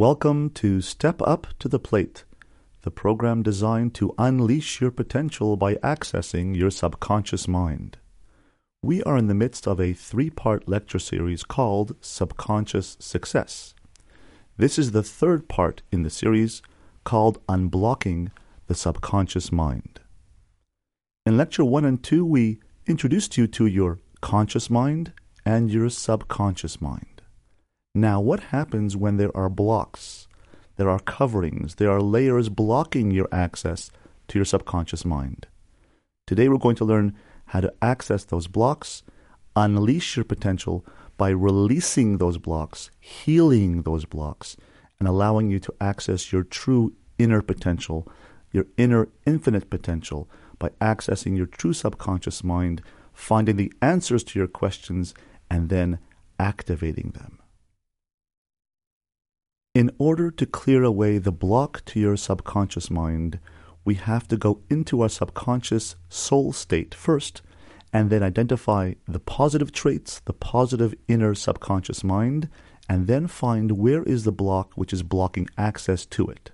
Welcome 0.00 0.48
to 0.54 0.80
Step 0.80 1.20
Up 1.20 1.48
to 1.58 1.68
the 1.68 1.78
Plate, 1.78 2.24
the 2.84 2.90
program 2.90 3.42
designed 3.42 3.92
to 3.96 4.14
unleash 4.16 4.80
your 4.80 4.90
potential 4.90 5.58
by 5.58 5.74
accessing 5.74 6.56
your 6.56 6.70
subconscious 6.70 7.46
mind. 7.46 7.98
We 8.82 9.02
are 9.02 9.18
in 9.18 9.26
the 9.26 9.34
midst 9.34 9.68
of 9.68 9.78
a 9.78 9.92
three 9.92 10.30
part 10.30 10.66
lecture 10.66 10.98
series 10.98 11.44
called 11.44 11.96
Subconscious 12.00 12.96
Success. 12.98 13.74
This 14.56 14.78
is 14.78 14.92
the 14.92 15.02
third 15.02 15.48
part 15.48 15.82
in 15.92 16.02
the 16.02 16.08
series 16.08 16.62
called 17.04 17.46
Unblocking 17.46 18.30
the 18.68 18.74
Subconscious 18.74 19.52
Mind. 19.52 20.00
In 21.26 21.36
lecture 21.36 21.62
1 21.62 21.84
and 21.84 22.02
2, 22.02 22.24
we 22.24 22.58
introduced 22.86 23.36
you 23.36 23.46
to 23.48 23.66
your 23.66 23.98
conscious 24.22 24.70
mind 24.70 25.12
and 25.44 25.70
your 25.70 25.90
subconscious 25.90 26.80
mind. 26.80 27.09
Now, 27.94 28.20
what 28.20 28.40
happens 28.54 28.96
when 28.96 29.16
there 29.16 29.36
are 29.36 29.48
blocks? 29.48 30.28
There 30.76 30.88
are 30.88 31.00
coverings, 31.00 31.74
there 31.74 31.90
are 31.90 32.00
layers 32.00 32.48
blocking 32.48 33.10
your 33.10 33.28
access 33.32 33.90
to 34.28 34.38
your 34.38 34.44
subconscious 34.44 35.04
mind. 35.04 35.48
Today, 36.24 36.48
we're 36.48 36.58
going 36.58 36.76
to 36.76 36.84
learn 36.84 37.16
how 37.46 37.60
to 37.60 37.74
access 37.82 38.22
those 38.22 38.46
blocks, 38.46 39.02
unleash 39.56 40.16
your 40.16 40.24
potential 40.24 40.86
by 41.16 41.30
releasing 41.30 42.18
those 42.18 42.38
blocks, 42.38 42.92
healing 43.00 43.82
those 43.82 44.04
blocks, 44.04 44.56
and 45.00 45.08
allowing 45.08 45.50
you 45.50 45.58
to 45.58 45.74
access 45.80 46.30
your 46.30 46.44
true 46.44 46.94
inner 47.18 47.42
potential, 47.42 48.06
your 48.52 48.66
inner 48.76 49.08
infinite 49.26 49.68
potential, 49.68 50.30
by 50.60 50.68
accessing 50.80 51.36
your 51.36 51.46
true 51.46 51.72
subconscious 51.72 52.44
mind, 52.44 52.82
finding 53.12 53.56
the 53.56 53.72
answers 53.82 54.22
to 54.22 54.38
your 54.38 54.48
questions, 54.48 55.12
and 55.50 55.70
then 55.70 55.98
activating 56.38 57.10
them. 57.16 57.39
In 59.72 59.92
order 59.98 60.32
to 60.32 60.46
clear 60.46 60.82
away 60.82 61.18
the 61.18 61.30
block 61.30 61.84
to 61.84 62.00
your 62.00 62.16
subconscious 62.16 62.90
mind, 62.90 63.38
we 63.84 63.94
have 63.94 64.26
to 64.26 64.36
go 64.36 64.62
into 64.68 65.02
our 65.02 65.08
subconscious 65.08 65.94
soul 66.08 66.52
state 66.52 66.92
first 66.92 67.40
and 67.92 68.10
then 68.10 68.20
identify 68.20 68.94
the 69.06 69.20
positive 69.20 69.70
traits, 69.70 70.20
the 70.24 70.32
positive 70.32 70.92
inner 71.06 71.36
subconscious 71.36 72.02
mind, 72.02 72.48
and 72.88 73.06
then 73.06 73.28
find 73.28 73.78
where 73.78 74.02
is 74.02 74.24
the 74.24 74.32
block 74.32 74.72
which 74.74 74.92
is 74.92 75.04
blocking 75.04 75.48
access 75.56 76.04
to 76.04 76.26
it. 76.26 76.50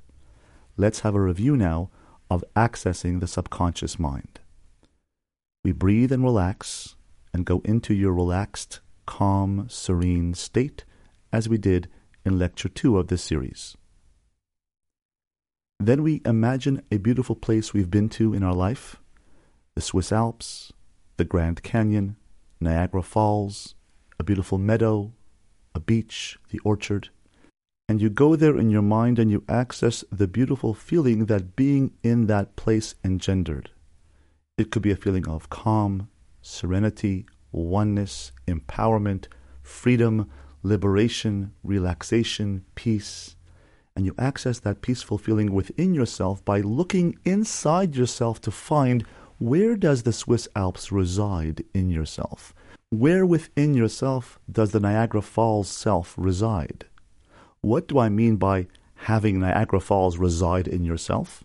Let's 0.76 1.00
have 1.00 1.14
a 1.14 1.20
review 1.20 1.56
now 1.56 1.88
of 2.30 2.44
accessing 2.54 3.20
the 3.20 3.26
subconscious 3.26 3.98
mind. 3.98 4.40
We 5.64 5.72
breathe 5.72 6.12
and 6.12 6.22
relax 6.22 6.96
and 7.32 7.46
go 7.46 7.62
into 7.64 7.94
your 7.94 8.12
relaxed, 8.12 8.80
calm, 9.06 9.68
serene 9.70 10.34
state 10.34 10.84
as 11.32 11.48
we 11.48 11.56
did 11.56 11.88
in 12.26 12.40
Lecture 12.40 12.68
2 12.68 12.98
of 12.98 13.06
this 13.06 13.22
series. 13.22 13.76
Then 15.78 16.02
we 16.02 16.22
imagine 16.26 16.82
a 16.90 16.96
beautiful 16.96 17.36
place 17.36 17.72
we've 17.72 17.90
been 17.90 18.08
to 18.10 18.34
in 18.34 18.42
our 18.42 18.54
life 18.54 18.96
the 19.76 19.80
Swiss 19.80 20.10
Alps, 20.10 20.72
the 21.18 21.24
Grand 21.24 21.62
Canyon, 21.62 22.16
Niagara 22.60 23.02
Falls, 23.02 23.74
a 24.18 24.24
beautiful 24.24 24.58
meadow, 24.58 25.12
a 25.74 25.80
beach, 25.80 26.38
the 26.50 26.58
orchard. 26.60 27.10
And 27.88 28.00
you 28.00 28.08
go 28.08 28.34
there 28.34 28.58
in 28.58 28.70
your 28.70 28.82
mind 28.82 29.18
and 29.18 29.30
you 29.30 29.44
access 29.48 30.02
the 30.10 30.26
beautiful 30.26 30.72
feeling 30.72 31.26
that 31.26 31.54
being 31.54 31.92
in 32.02 32.26
that 32.26 32.56
place 32.56 32.94
engendered. 33.04 33.70
It 34.56 34.70
could 34.70 34.82
be 34.82 34.90
a 34.90 34.96
feeling 34.96 35.28
of 35.28 35.50
calm, 35.50 36.08
serenity, 36.40 37.26
oneness, 37.52 38.32
empowerment, 38.48 39.26
freedom, 39.62 40.30
liberation, 40.62 41.52
relaxation, 41.62 42.64
peace. 42.74 43.36
And 43.94 44.04
you 44.04 44.14
access 44.18 44.58
that 44.60 44.82
peaceful 44.82 45.18
feeling 45.18 45.52
within 45.52 45.94
yourself 45.94 46.44
by 46.44 46.60
looking 46.60 47.18
inside 47.24 47.96
yourself 47.96 48.40
to 48.42 48.50
find 48.50 49.04
where 49.38 49.76
does 49.76 50.02
the 50.02 50.12
Swiss 50.12 50.48
Alps 50.56 50.90
reside 50.90 51.64
in 51.74 51.90
yourself? 51.90 52.54
Where 52.90 53.26
within 53.26 53.74
yourself 53.74 54.38
does 54.50 54.72
the 54.72 54.80
Niagara 54.80 55.22
Falls 55.22 55.68
self 55.68 56.14
reside? 56.16 56.86
What 57.60 57.88
do 57.88 57.98
I 57.98 58.08
mean 58.08 58.36
by 58.36 58.68
having 58.94 59.40
Niagara 59.40 59.80
Falls 59.80 60.18
reside 60.18 60.68
in 60.68 60.84
yourself? 60.84 61.44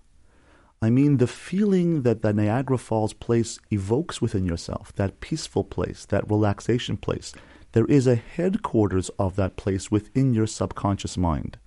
I 0.82 0.90
mean 0.90 1.18
the 1.18 1.28
feeling 1.28 2.02
that 2.04 2.22
the 2.22 2.34
Niagara 2.34 2.78
Falls 2.78 3.14
place 3.14 3.60
evokes 3.70 4.22
within 4.22 4.46
yourself, 4.46 4.94
that 4.96 5.20
peaceful 5.20 5.64
place, 5.64 6.06
that 6.06 6.30
relaxation 6.30 6.98
place, 6.98 7.34
there 7.74 7.86
is 7.86 8.08
a 8.08 8.16
headquarters 8.16 9.10
of 9.18 9.36
that 9.38 9.56
place 9.56 9.90
within 9.90 10.34
your 10.34 10.48
subconscious 10.48 11.18
mind. 11.18 11.58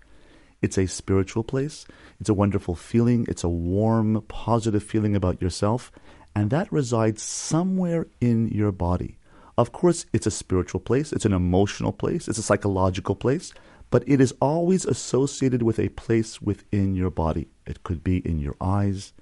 It's 0.60 0.78
a 0.78 0.86
spiritual 0.86 1.44
place. 1.44 1.86
It's 2.20 2.28
a 2.28 2.34
wonderful 2.34 2.74
feeling. 2.74 3.26
It's 3.28 3.44
a 3.44 3.48
warm, 3.48 4.22
positive 4.28 4.82
feeling 4.82 5.16
about 5.16 5.40
yourself. 5.40 5.92
And 6.34 6.50
that 6.50 6.72
resides 6.72 7.22
somewhere 7.22 8.06
in 8.20 8.48
your 8.48 8.72
body. 8.72 9.18
Of 9.56 9.72
course, 9.72 10.06
it's 10.12 10.26
a 10.26 10.30
spiritual 10.30 10.80
place. 10.80 11.12
It's 11.12 11.24
an 11.24 11.32
emotional 11.32 11.92
place. 11.92 12.28
It's 12.28 12.38
a 12.38 12.42
psychological 12.42 13.14
place. 13.14 13.52
But 13.90 14.04
it 14.06 14.20
is 14.20 14.34
always 14.40 14.84
associated 14.84 15.62
with 15.62 15.78
a 15.78 15.90
place 15.90 16.42
within 16.42 16.94
your 16.94 17.10
body. 17.10 17.48
It 17.66 17.82
could 17.82 18.02
be 18.02 18.18
in 18.18 18.38
your 18.38 18.56
eyes. 18.60 19.12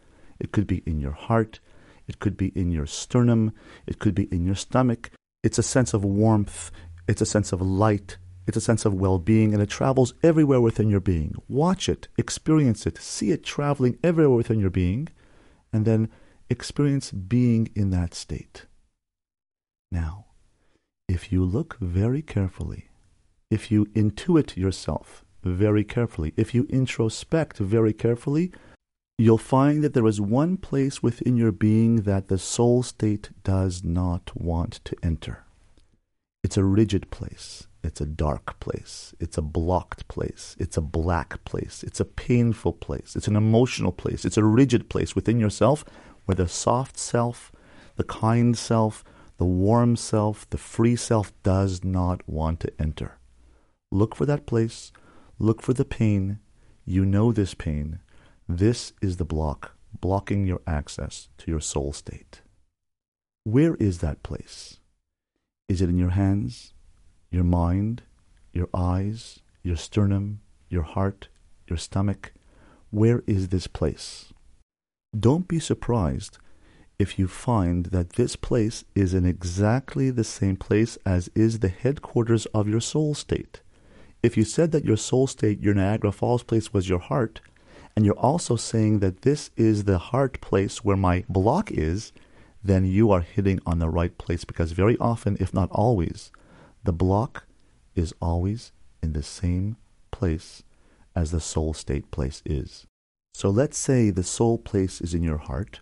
It 0.40 0.52
could 0.52 0.66
be 0.66 0.82
in 0.86 1.00
your 1.00 1.12
heart. 1.12 1.60
It 2.08 2.18
could 2.18 2.36
be 2.36 2.48
in 2.54 2.70
your 2.70 2.86
sternum. 2.86 3.52
It 3.86 3.98
could 3.98 4.14
be 4.14 4.24
in 4.24 4.44
your 4.44 4.54
stomach. 4.54 5.10
It's 5.42 5.58
a 5.58 5.62
sense 5.62 5.92
of 5.92 6.04
warmth, 6.04 6.70
it's 7.08 7.20
a 7.20 7.26
sense 7.26 7.52
of 7.52 7.60
light, 7.60 8.16
it's 8.46 8.56
a 8.56 8.60
sense 8.60 8.84
of 8.84 8.94
well 8.94 9.18
being, 9.18 9.52
and 9.52 9.62
it 9.62 9.68
travels 9.70 10.14
everywhere 10.22 10.60
within 10.60 10.88
your 10.88 11.00
being. 11.00 11.34
Watch 11.48 11.88
it, 11.88 12.08
experience 12.16 12.86
it, 12.86 12.98
see 12.98 13.30
it 13.30 13.44
traveling 13.44 13.98
everywhere 14.02 14.36
within 14.36 14.60
your 14.60 14.70
being, 14.70 15.08
and 15.72 15.84
then 15.84 16.10
experience 16.48 17.10
being 17.10 17.70
in 17.74 17.90
that 17.90 18.14
state. 18.14 18.66
Now, 19.90 20.26
if 21.08 21.32
you 21.32 21.44
look 21.44 21.76
very 21.80 22.22
carefully, 22.22 22.88
if 23.50 23.70
you 23.70 23.86
intuit 23.86 24.56
yourself 24.56 25.24
very 25.42 25.84
carefully, 25.84 26.32
if 26.36 26.54
you 26.54 26.64
introspect 26.64 27.58
very 27.58 27.92
carefully, 27.92 28.52
you'll 29.18 29.38
find 29.38 29.82
that 29.84 29.94
there 29.94 30.06
is 30.06 30.20
one 30.20 30.56
place 30.56 31.02
within 31.02 31.36
your 31.36 31.52
being 31.52 32.02
that 32.02 32.28
the 32.28 32.38
soul 32.38 32.82
state 32.82 33.30
does 33.44 33.84
not 33.84 34.30
want 34.34 34.80
to 34.84 34.96
enter. 35.02 35.44
It's 36.42 36.56
a 36.56 36.64
rigid 36.64 37.10
place. 37.10 37.66
It's 37.84 38.00
a 38.00 38.06
dark 38.06 38.58
place. 38.60 39.14
It's 39.18 39.36
a 39.36 39.42
blocked 39.42 40.06
place. 40.08 40.56
It's 40.58 40.76
a 40.76 40.80
black 40.80 41.44
place. 41.44 41.82
It's 41.82 42.00
a 42.00 42.04
painful 42.04 42.74
place. 42.74 43.16
It's 43.16 43.28
an 43.28 43.36
emotional 43.36 43.92
place. 43.92 44.24
It's 44.24 44.36
a 44.36 44.44
rigid 44.44 44.88
place 44.88 45.14
within 45.14 45.40
yourself 45.40 45.84
where 46.24 46.36
the 46.36 46.48
soft 46.48 46.98
self, 46.98 47.52
the 47.96 48.04
kind 48.04 48.56
self, 48.56 49.04
the 49.38 49.44
warm 49.44 49.96
self, 49.96 50.48
the 50.50 50.58
free 50.58 50.94
self 50.94 51.32
does 51.42 51.82
not 51.82 52.28
want 52.28 52.60
to 52.60 52.72
enter. 52.78 53.18
Look 53.90 54.14
for 54.14 54.26
that 54.26 54.46
place. 54.46 54.92
Look 55.38 55.60
for 55.60 55.72
the 55.72 55.84
pain. 55.84 56.38
You 56.84 57.04
know 57.04 57.32
this 57.32 57.54
pain. 57.54 58.00
This 58.54 58.92
is 59.00 59.16
the 59.16 59.24
block, 59.24 59.78
blocking 59.98 60.46
your 60.46 60.60
access 60.66 61.30
to 61.38 61.50
your 61.50 61.58
soul 61.58 61.94
state. 61.94 62.42
Where 63.44 63.76
is 63.76 64.00
that 64.00 64.22
place? 64.22 64.78
Is 65.70 65.80
it 65.80 65.88
in 65.88 65.96
your 65.96 66.10
hands, 66.10 66.74
your 67.30 67.44
mind, 67.44 68.02
your 68.52 68.68
eyes, 68.74 69.40
your 69.62 69.76
sternum, 69.76 70.42
your 70.68 70.82
heart, 70.82 71.28
your 71.66 71.78
stomach? 71.78 72.34
Where 72.90 73.22
is 73.26 73.48
this 73.48 73.66
place? 73.66 74.34
Don't 75.18 75.48
be 75.48 75.58
surprised 75.58 76.36
if 76.98 77.18
you 77.18 77.28
find 77.28 77.86
that 77.86 78.16
this 78.16 78.36
place 78.36 78.84
is 78.94 79.14
in 79.14 79.24
exactly 79.24 80.10
the 80.10 80.24
same 80.24 80.58
place 80.58 80.98
as 81.06 81.30
is 81.34 81.60
the 81.60 81.68
headquarters 81.68 82.44
of 82.52 82.68
your 82.68 82.82
soul 82.82 83.14
state. 83.14 83.62
If 84.22 84.36
you 84.36 84.44
said 84.44 84.72
that 84.72 84.84
your 84.84 84.98
soul 84.98 85.26
state, 85.26 85.62
your 85.62 85.72
Niagara 85.72 86.12
Falls 86.12 86.42
place, 86.42 86.70
was 86.74 86.86
your 86.86 86.98
heart, 86.98 87.40
and 87.94 88.04
you're 88.04 88.18
also 88.18 88.56
saying 88.56 89.00
that 89.00 89.22
this 89.22 89.50
is 89.56 89.84
the 89.84 89.98
heart 89.98 90.40
place 90.40 90.84
where 90.84 90.96
my 90.96 91.24
block 91.28 91.70
is, 91.70 92.12
then 92.64 92.84
you 92.86 93.10
are 93.10 93.20
hitting 93.20 93.60
on 93.66 93.80
the 93.80 93.88
right 93.88 94.16
place 94.16 94.44
because 94.44 94.72
very 94.72 94.96
often, 94.98 95.36
if 95.40 95.52
not 95.52 95.70
always, 95.70 96.30
the 96.84 96.92
block 96.92 97.44
is 97.94 98.14
always 98.20 98.72
in 99.02 99.12
the 99.12 99.22
same 99.22 99.76
place 100.10 100.62
as 101.14 101.30
the 101.30 101.40
soul 101.40 101.74
state 101.74 102.10
place 102.10 102.42
is. 102.46 102.86
So 103.34 103.50
let's 103.50 103.76
say 103.76 104.10
the 104.10 104.22
soul 104.22 104.58
place 104.58 105.00
is 105.00 105.12
in 105.12 105.22
your 105.22 105.38
heart. 105.38 105.80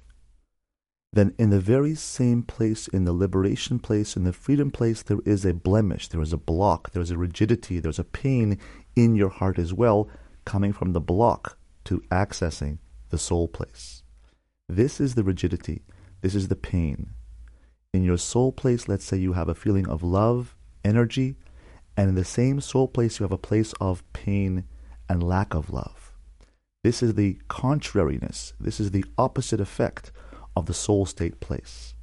Then, 1.13 1.35
in 1.39 1.51
the 1.51 1.61
very 1.61 1.97
same 1.97 2.45
place, 2.45 2.87
in 2.87 3.05
the 3.05 3.13
liberation 3.13 3.81
place, 3.81 4.17
in 4.17 4.23
the 4.23 4.33
freedom 4.33 4.71
place, 4.71 5.03
there 5.03 5.19
is 5.25 5.45
a 5.45 5.53
blemish, 5.53 6.07
there 6.09 6.23
is 6.23 6.33
a 6.33 6.37
block, 6.37 6.93
there 6.93 7.03
is 7.03 7.11
a 7.11 7.19
rigidity, 7.19 7.81
there's 7.81 7.99
a 7.99 8.05
pain 8.05 8.59
in 8.95 9.17
your 9.17 9.29
heart 9.29 9.59
as 9.59 9.75
well, 9.75 10.09
coming 10.45 10.73
from 10.73 10.93
the 10.93 11.01
block 11.01 11.59
to 11.91 12.01
accessing 12.13 12.79
the 13.09 13.19
soul 13.19 13.49
place. 13.49 14.05
This 14.69 15.01
is 15.01 15.17
the 15.17 15.25
rigidity. 15.25 15.83
This 16.21 16.37
is 16.37 16.47
the 16.47 16.55
pain. 16.55 17.11
In 17.93 18.05
your 18.05 18.17
soul 18.17 18.53
place, 18.53 18.87
let's 18.87 19.05
say 19.05 19.17
you 19.17 19.33
have 19.33 19.49
a 19.49 19.57
feeling 19.57 19.89
of 19.89 20.05
love, 20.05 20.55
energy, 20.85 21.35
and 21.97 22.09
in 22.09 22.15
the 22.15 22.25
same 22.25 22.61
soul 22.61 22.87
place, 22.87 23.19
you 23.19 23.25
have 23.25 23.33
a 23.33 23.39
place 23.39 23.73
of 23.81 24.05
pain 24.13 24.67
and 25.09 25.21
lack 25.21 25.53
of 25.53 25.71
love. 25.71 26.13
This 26.85 27.03
is 27.03 27.15
the 27.15 27.41
contrariness, 27.49 28.53
this 28.61 28.79
is 28.79 28.93
the 28.93 29.05
opposite 29.19 29.61
effect 29.61 30.13
of 30.55 30.67
the 30.67 30.75
soul 30.75 31.07
state 31.07 31.41
place. 31.41 31.95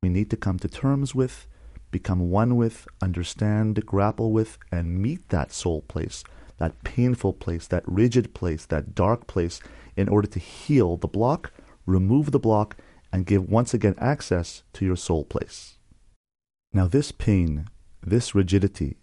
We 0.00 0.10
need 0.10 0.30
to 0.30 0.36
come 0.36 0.60
to 0.60 0.68
terms 0.68 1.12
with, 1.12 1.48
become 1.90 2.30
one 2.30 2.54
with, 2.54 2.86
understand, 3.02 3.84
grapple 3.84 4.30
with, 4.30 4.58
and 4.70 5.02
meet 5.02 5.30
that 5.30 5.50
soul 5.50 5.82
place, 5.82 6.22
that 6.58 6.82
painful 6.84 7.32
place, 7.32 7.66
that 7.66 7.84
rigid 7.86 8.34
place, 8.34 8.66
that 8.66 8.94
dark 8.94 9.26
place, 9.26 9.60
in 9.96 10.08
order 10.08 10.28
to 10.28 10.38
heal 10.38 10.96
the 10.96 11.08
block, 11.08 11.52
remove 11.86 12.30
the 12.30 12.38
block, 12.38 12.76
and 13.12 13.26
give 13.26 13.48
once 13.48 13.72
again 13.72 13.94
access 13.98 14.62
to 14.74 14.84
your 14.84 14.96
soul 14.96 15.24
place. 15.24 15.78
Now, 16.72 16.86
this 16.86 17.10
pain, 17.12 17.68
this 18.02 18.34
rigidity, 18.34 18.96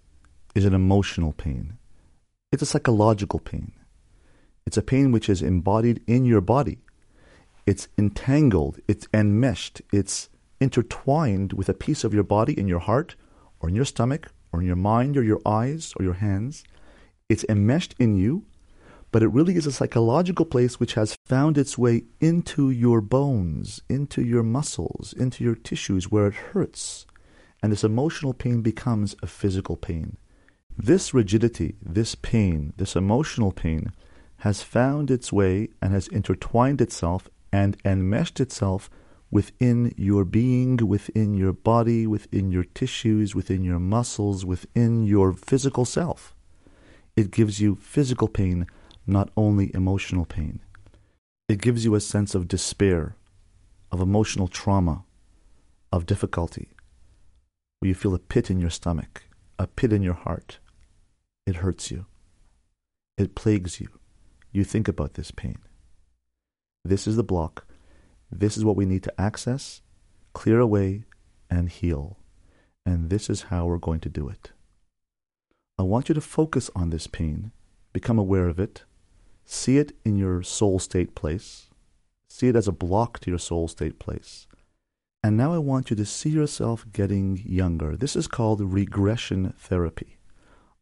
is 0.54 0.66
an 0.66 0.74
emotional 0.74 1.34
pain. 1.34 1.78
It's 2.52 2.62
a 2.62 2.68
psychological 2.68 3.40
pain. 3.40 3.74
It's 4.66 4.78
a 4.78 4.84
pain 4.84 5.12
which 5.12 5.30
is 5.30 5.42
embodied 5.42 6.02
in 6.08 6.26
your 6.26 6.42
body. 6.42 6.80
It's 7.66 7.88
entangled, 7.98 8.80
it's 8.88 9.08
enmeshed, 9.14 9.82
it's 9.92 10.30
intertwined 10.62 11.54
with 11.54 11.68
a 11.68 11.74
piece 11.74 12.04
of 12.04 12.14
your 12.14 12.24
body 12.24 12.58
in 12.58 12.68
your 12.68 12.80
heart, 12.80 13.16
or 13.60 13.70
in 13.70 13.76
your 13.76 13.86
stomach, 13.86 14.32
or 14.52 14.62
in 14.62 14.68
your 14.68 14.76
mind, 14.76 15.18
or 15.18 15.24
your 15.24 15.42
eyes, 15.46 15.94
or 15.98 16.04
your 16.04 16.14
hands. 16.14 16.64
It's 17.28 17.46
enmeshed 17.50 17.96
in 17.98 18.16
you, 18.16 18.46
but 19.12 19.24
it 19.24 19.30
really 19.30 19.56
is 19.56 19.66
a 19.66 19.72
psychological 19.72 20.46
place 20.46 20.80
which 20.80 20.94
has 20.94 21.18
found 21.26 21.58
its 21.58 21.76
way 21.76 22.04
into 22.20 22.70
your 22.70 23.02
bones, 23.02 23.82
into 23.90 24.22
your 24.24 24.44
muscles, 24.44 25.12
into 25.18 25.44
your 25.44 25.56
tissues 25.56 26.12
where 26.12 26.28
it 26.28 26.36
hurts. 26.36 27.08
And 27.64 27.72
this 27.72 27.84
emotional 27.84 28.36
pain 28.36 28.62
becomes 28.62 29.16
a 29.24 29.28
physical 29.28 29.76
pain. 29.76 30.18
This 30.78 31.16
rigidity, 31.16 31.78
this 31.82 32.14
pain, 32.14 32.74
this 32.78 32.96
emotional 32.96 33.52
pain, 33.52 33.92
has 34.40 34.62
found 34.62 35.10
its 35.10 35.34
way 35.34 35.70
and 35.82 35.94
has 35.94 36.08
intertwined 36.10 36.80
itself 36.80 37.28
and 37.52 37.76
enmeshed 37.84 38.40
itself 38.40 38.88
within 39.32 39.96
your 39.98 40.26
being, 40.26 40.78
within 40.78 41.34
your 41.34 41.54
body, 41.54 42.06
within 42.06 42.52
your 42.52 42.66
tissues, 42.66 43.34
within 43.34 43.64
your 43.64 43.80
muscles, 43.80 44.46
within 44.46 45.04
your 45.04 45.34
physical 45.34 45.86
self. 45.86 46.35
It 47.16 47.32
gives 47.32 47.60
you 47.60 47.76
physical 47.76 48.28
pain, 48.28 48.68
not 49.08 49.30
only 49.38 49.74
emotional 49.74 50.26
pain. 50.26 50.60
It 51.48 51.62
gives 51.62 51.86
you 51.86 51.96
a 51.96 52.02
sense 52.02 52.36
of 52.36 52.48
despair, 52.48 53.16
of 53.92 54.02
emotional 54.02 54.48
trauma, 54.48 55.06
of 55.92 56.06
difficulty, 56.06 56.70
where 57.80 57.88
you 57.88 57.96
feel 57.96 58.16
a 58.16 58.20
pit 58.20 58.50
in 58.50 58.60
your 58.60 58.70
stomach, 58.70 59.24
a 59.58 59.68
pit 59.68 59.94
in 59.94 60.02
your 60.02 60.14
heart, 60.14 60.60
it 61.46 61.58
hurts 61.58 61.92
you. 61.92 62.08
It 63.18 63.36
plagues 63.36 63.80
you. 63.80 63.88
You 64.52 64.64
think 64.64 64.88
about 64.88 65.14
this 65.14 65.32
pain. 65.32 65.60
This 66.84 67.08
is 67.08 67.16
the 67.16 67.24
block. 67.24 67.66
This 68.32 68.58
is 68.58 68.66
what 68.66 68.76
we 68.76 68.86
need 68.86 69.04
to 69.04 69.22
access, 69.22 69.82
clear 70.34 70.60
away, 70.60 71.06
and 71.50 71.70
heal. 71.70 72.18
And 72.86 73.10
this 73.10 73.30
is 73.30 73.44
how 73.44 73.66
we're 73.66 73.78
going 73.78 74.00
to 74.02 74.10
do 74.10 74.28
it. 74.28 74.52
I 75.78 75.84
want 75.84 76.08
you 76.08 76.16
to 76.16 76.22
focus 76.22 76.72
on 76.74 76.90
this 76.90 77.06
pain, 77.06 77.52
become 77.92 78.18
aware 78.18 78.48
of 78.48 78.60
it, 78.60 78.86
see 79.44 79.78
it 79.78 79.94
in 80.06 80.16
your 80.16 80.42
soul 80.42 80.80
state 80.80 81.16
place, 81.16 81.70
see 82.30 82.48
it 82.48 82.56
as 82.56 82.70
a 82.70 82.72
block 82.72 83.20
to 83.20 83.30
your 83.30 83.40
soul 83.40 83.68
state 83.68 84.00
place. 84.00 84.48
And 85.22 85.36
now 85.36 85.54
I 85.54 85.58
want 85.58 85.90
you 85.90 85.96
to 85.98 86.06
see 86.06 86.30
yourself 86.30 86.86
getting 86.94 87.44
younger. 87.46 87.98
This 87.98 88.16
is 88.16 88.28
called 88.28 88.62
regression 88.62 89.54
therapy. 89.58 90.18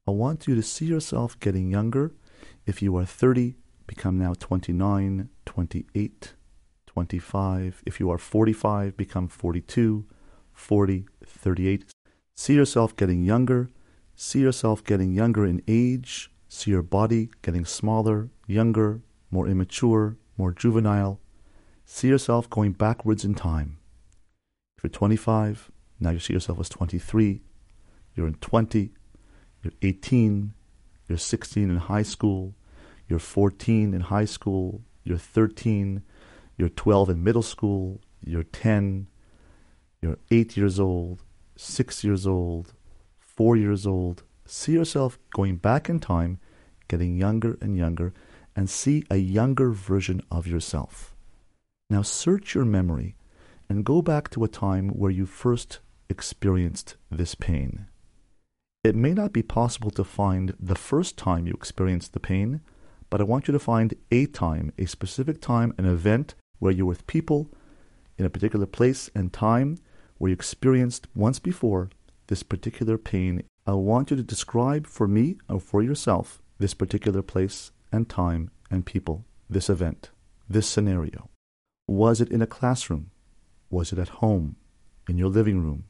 I 0.08 0.12
want 0.12 0.48
you 0.48 0.54
to 0.54 0.62
see 0.62 0.86
yourself 0.86 1.40
getting 1.40 1.72
younger. 1.72 2.12
If 2.68 2.84
you 2.84 2.96
are 2.98 3.06
30, 3.06 3.56
become 3.88 4.20
now 4.20 4.36
29, 4.38 5.30
28, 5.46 6.34
25. 6.86 7.84
If 7.86 8.00
you 8.00 8.12
are 8.12 8.18
45, 8.20 8.96
become 8.96 9.28
42, 9.28 10.06
40, 10.52 11.06
38. 11.26 11.86
See 12.36 12.54
yourself 12.54 12.96
getting 12.96 13.24
younger. 13.24 13.70
See 14.16 14.40
yourself 14.40 14.84
getting 14.84 15.14
younger 15.14 15.46
in 15.46 15.62
age. 15.68 16.32
See 16.48 16.72
your 16.72 16.84
body 16.84 17.30
getting 17.42 17.66
smaller, 17.66 18.30
younger, 18.46 19.02
more 19.32 19.48
immature, 19.48 20.18
more 20.38 20.52
juvenile. 20.52 21.20
See 21.86 22.10
yourself 22.10 22.50
going 22.50 22.74
backwards 22.74 23.26
in 23.26 23.34
time. 23.34 23.78
If 24.78 24.84
you're 24.84 24.92
25, 24.92 25.72
now 26.00 26.12
you 26.12 26.20
see 26.20 26.34
yourself 26.34 26.60
as 26.60 26.70
23. 26.70 27.42
You're 28.16 28.28
in 28.28 28.36
20, 28.36 28.92
you're 29.64 29.74
18, 29.82 30.54
you're 31.08 31.18
16 31.18 31.70
in 31.70 31.78
high 31.78 32.04
school, 32.04 32.54
you're 33.08 33.20
14 33.20 33.94
in 33.94 34.02
high 34.02 34.26
school, 34.26 34.82
you're 35.04 35.18
13, 35.18 36.04
you're 36.58 36.70
12 36.70 37.10
in 37.10 37.24
middle 37.24 37.42
school, 37.42 38.00
you're 38.24 38.44
10, 38.44 39.08
you're 40.02 40.20
8 40.30 40.56
years 40.56 40.80
old, 40.80 41.24
6 41.56 42.04
years 42.04 42.28
old, 42.28 42.74
4 43.36 43.56
years 43.56 43.88
old. 43.88 44.24
See 44.46 44.74
yourself 44.74 45.18
going 45.34 45.58
back 45.58 45.90
in 45.90 46.00
time, 46.00 46.40
getting 46.88 47.18
younger 47.18 47.58
and 47.62 47.78
younger, 47.78 48.14
and 48.56 48.70
see 48.70 49.04
a 49.10 49.18
younger 49.18 49.72
version 49.72 50.22
of 50.30 50.48
yourself. 50.48 51.16
Now 51.90 52.02
search 52.02 52.54
your 52.54 52.66
memory 52.66 53.16
and 53.70 53.86
go 53.86 54.02
back 54.02 54.30
to 54.32 54.44
a 54.44 54.48
time 54.48 54.90
where 54.90 55.12
you 55.12 55.26
first 55.26 55.80
experienced 56.10 56.96
this 57.10 57.34
pain. 57.34 57.88
It 58.84 58.96
may 58.96 59.14
not 59.14 59.34
be 59.34 59.42
possible 59.42 59.92
to 59.92 60.04
find 60.04 60.54
the 60.60 60.76
first 60.76 61.18
time 61.18 61.48
you 61.48 61.54
experienced 61.54 62.14
the 62.14 62.20
pain, 62.20 62.62
but 63.10 63.22
I 63.22 63.24
want 63.24 63.48
you 63.48 63.52
to 63.54 63.60
find 63.60 63.94
a 64.12 64.26
time, 64.26 64.74
a 64.78 64.86
specific 64.86 65.40
time, 65.40 65.74
an 65.78 65.86
event 65.86 66.36
where 66.60 66.72
you're 66.72 66.86
with 66.86 67.08
people 67.08 67.50
in 68.18 68.26
a 68.26 68.30
particular 68.30 68.66
place 68.66 69.10
and 69.16 69.32
time 69.32 69.78
where 70.18 70.30
you 70.30 70.34
experienced 70.34 71.08
once 71.16 71.40
before 71.40 71.90
this 72.28 72.44
particular 72.44 72.98
pain. 72.98 73.44
I 73.66 73.74
want 73.74 74.12
you 74.12 74.18
to 74.18 74.24
describe 74.24 74.88
for 74.88 75.08
me 75.08 75.38
or 75.50 75.60
for 75.60 75.82
yourself 75.82 76.42
this 76.60 76.74
particular 76.74 77.22
place 77.22 77.72
and 77.92 78.10
time 78.10 78.52
and 78.70 78.86
people, 78.86 79.26
this 79.50 79.70
event, 79.70 80.12
this 80.50 80.68
scenario. 80.68 81.30
Was 81.88 82.22
it 82.22 82.32
in 82.32 82.42
a 82.42 82.48
classroom? 82.48 83.12
Was 83.70 83.92
it 83.92 84.00
at 84.00 84.20
home? 84.24 84.56
In 85.10 85.18
your 85.18 85.30
living 85.30 85.62
room? 85.62 85.86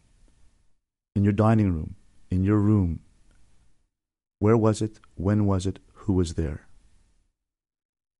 In 1.15 1.24
your 1.24 1.33
dining 1.33 1.71
room? 1.71 1.95
in 2.33 2.44
your 2.44 2.57
room. 2.57 3.00
Where 4.39 4.57
was 4.57 4.81
it? 4.81 5.00
When 5.15 5.45
was 5.45 5.65
it? 5.65 5.79
Who 5.94 6.13
was 6.13 6.33
there? 6.33 6.68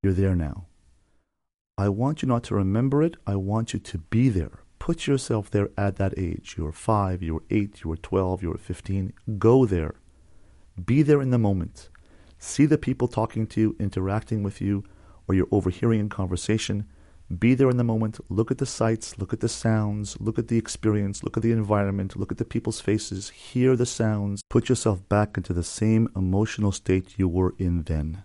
You're 0.02 0.12
there 0.12 0.36
now. 0.36 0.66
I 1.76 1.88
want 1.88 2.22
you 2.22 2.28
not 2.28 2.44
to 2.44 2.54
remember 2.54 3.02
it. 3.02 3.16
I 3.26 3.34
want 3.34 3.74
you 3.74 3.80
to 3.80 3.98
be 3.98 4.28
there. 4.28 4.60
Put 4.84 5.06
yourself 5.06 5.50
there 5.50 5.70
at 5.78 5.96
that 5.96 6.12
age. 6.18 6.56
You 6.58 6.64
were 6.64 6.70
five, 6.70 7.22
you 7.22 7.36
were 7.36 7.42
eight, 7.48 7.82
you 7.82 7.88
were 7.88 7.96
12, 7.96 8.42
you 8.42 8.50
were 8.50 8.58
15. 8.58 9.14
Go 9.38 9.64
there. 9.64 9.94
Be 10.84 11.00
there 11.00 11.22
in 11.22 11.30
the 11.30 11.38
moment. 11.38 11.88
See 12.38 12.66
the 12.66 12.76
people 12.76 13.08
talking 13.08 13.46
to 13.46 13.62
you, 13.62 13.76
interacting 13.80 14.42
with 14.42 14.60
you, 14.60 14.84
or 15.26 15.34
you're 15.34 15.48
overhearing 15.50 16.02
a 16.02 16.08
conversation. 16.10 16.86
Be 17.38 17.54
there 17.54 17.70
in 17.70 17.78
the 17.78 17.82
moment. 17.82 18.20
Look 18.28 18.50
at 18.50 18.58
the 18.58 18.66
sights, 18.66 19.16
look 19.16 19.32
at 19.32 19.40
the 19.40 19.48
sounds, 19.48 20.20
look 20.20 20.38
at 20.38 20.48
the 20.48 20.58
experience, 20.58 21.24
look 21.24 21.38
at 21.38 21.42
the 21.42 21.52
environment, 21.52 22.14
look 22.14 22.30
at 22.30 22.36
the 22.36 22.44
people's 22.44 22.82
faces, 22.82 23.30
hear 23.30 23.76
the 23.76 23.86
sounds. 23.86 24.42
Put 24.50 24.68
yourself 24.68 25.08
back 25.08 25.38
into 25.38 25.54
the 25.54 25.64
same 25.64 26.10
emotional 26.14 26.72
state 26.72 27.18
you 27.18 27.26
were 27.26 27.54
in 27.56 27.84
then. 27.84 28.22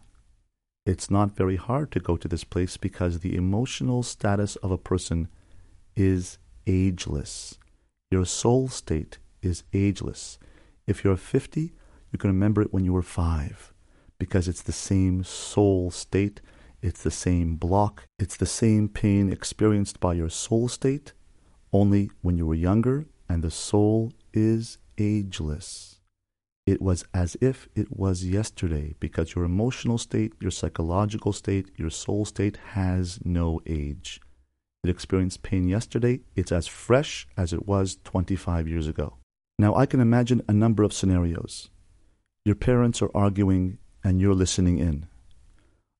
It's 0.85 1.09
not 1.09 1.37
very 1.37 1.55
hard 1.55 1.89
to 1.93 2.01
go 2.01 2.17
to 2.17 2.27
this 2.27 2.43
place 2.43 2.75
because 2.75 3.19
the 3.19 3.37
emotional 3.37 4.03
status 4.03 4.57
of 4.57 4.71
a 4.71 4.77
person 4.77 5.29
is 5.95 6.37
ageless. 6.69 7.57
Your 8.11 8.25
soul 8.25 8.69
state 8.69 9.17
is 9.41 9.63
ageless. 9.73 10.39
If 10.88 11.03
you're 11.03 11.17
50, 11.17 11.73
you 12.11 12.19
can 12.19 12.29
remember 12.29 12.61
it 12.61 12.73
when 12.73 12.85
you 12.85 12.93
were 12.93 13.01
5 13.01 13.73
because 14.17 14.47
it's 14.47 14.61
the 14.61 14.71
same 14.71 15.23
soul 15.23 15.91
state 15.91 16.41
it's 16.81 17.03
the 17.03 17.11
same 17.11 17.55
block. 17.55 18.05
It's 18.17 18.38
the 18.38 18.45
same 18.45 18.88
pain 18.88 19.31
experienced 19.31 19.99
by 19.99 20.13
your 20.13 20.29
soul 20.29 20.69
state, 20.69 21.13
only 21.73 22.09
when 22.21 22.38
you 22.38 22.45
were 22.45 22.55
younger, 22.55 23.05
and 23.27 23.43
the 23.43 23.51
soul 23.51 24.13
is 24.33 24.77
ageless. 24.97 25.99
It 26.65 26.81
was 26.81 27.03
as 27.13 27.35
if 27.41 27.67
it 27.75 27.97
was 27.97 28.23
yesterday 28.23 28.93
because 28.99 29.35
your 29.35 29.43
emotional 29.43 29.97
state, 29.97 30.33
your 30.39 30.51
psychological 30.51 31.33
state, 31.33 31.69
your 31.75 31.89
soul 31.89 32.25
state 32.25 32.57
has 32.73 33.19
no 33.25 33.59
age. 33.65 34.21
It 34.83 34.89
experienced 34.89 35.43
pain 35.43 35.67
yesterday. 35.67 36.21
It's 36.36 36.51
as 36.51 36.67
fresh 36.67 37.27
as 37.36 37.51
it 37.51 37.67
was 37.67 37.98
25 38.03 38.67
years 38.67 38.88
ago. 38.88 39.15
Now, 39.57 39.75
I 39.75 39.86
can 39.86 40.00
imagine 40.00 40.41
a 40.48 40.53
number 40.53 40.83
of 40.83 40.93
scenarios. 40.93 41.69
Your 42.45 42.55
parents 42.55 43.01
are 43.01 43.12
arguing 43.13 43.77
and 44.03 44.21
you're 44.21 44.33
listening 44.33 44.79
in. 44.79 45.07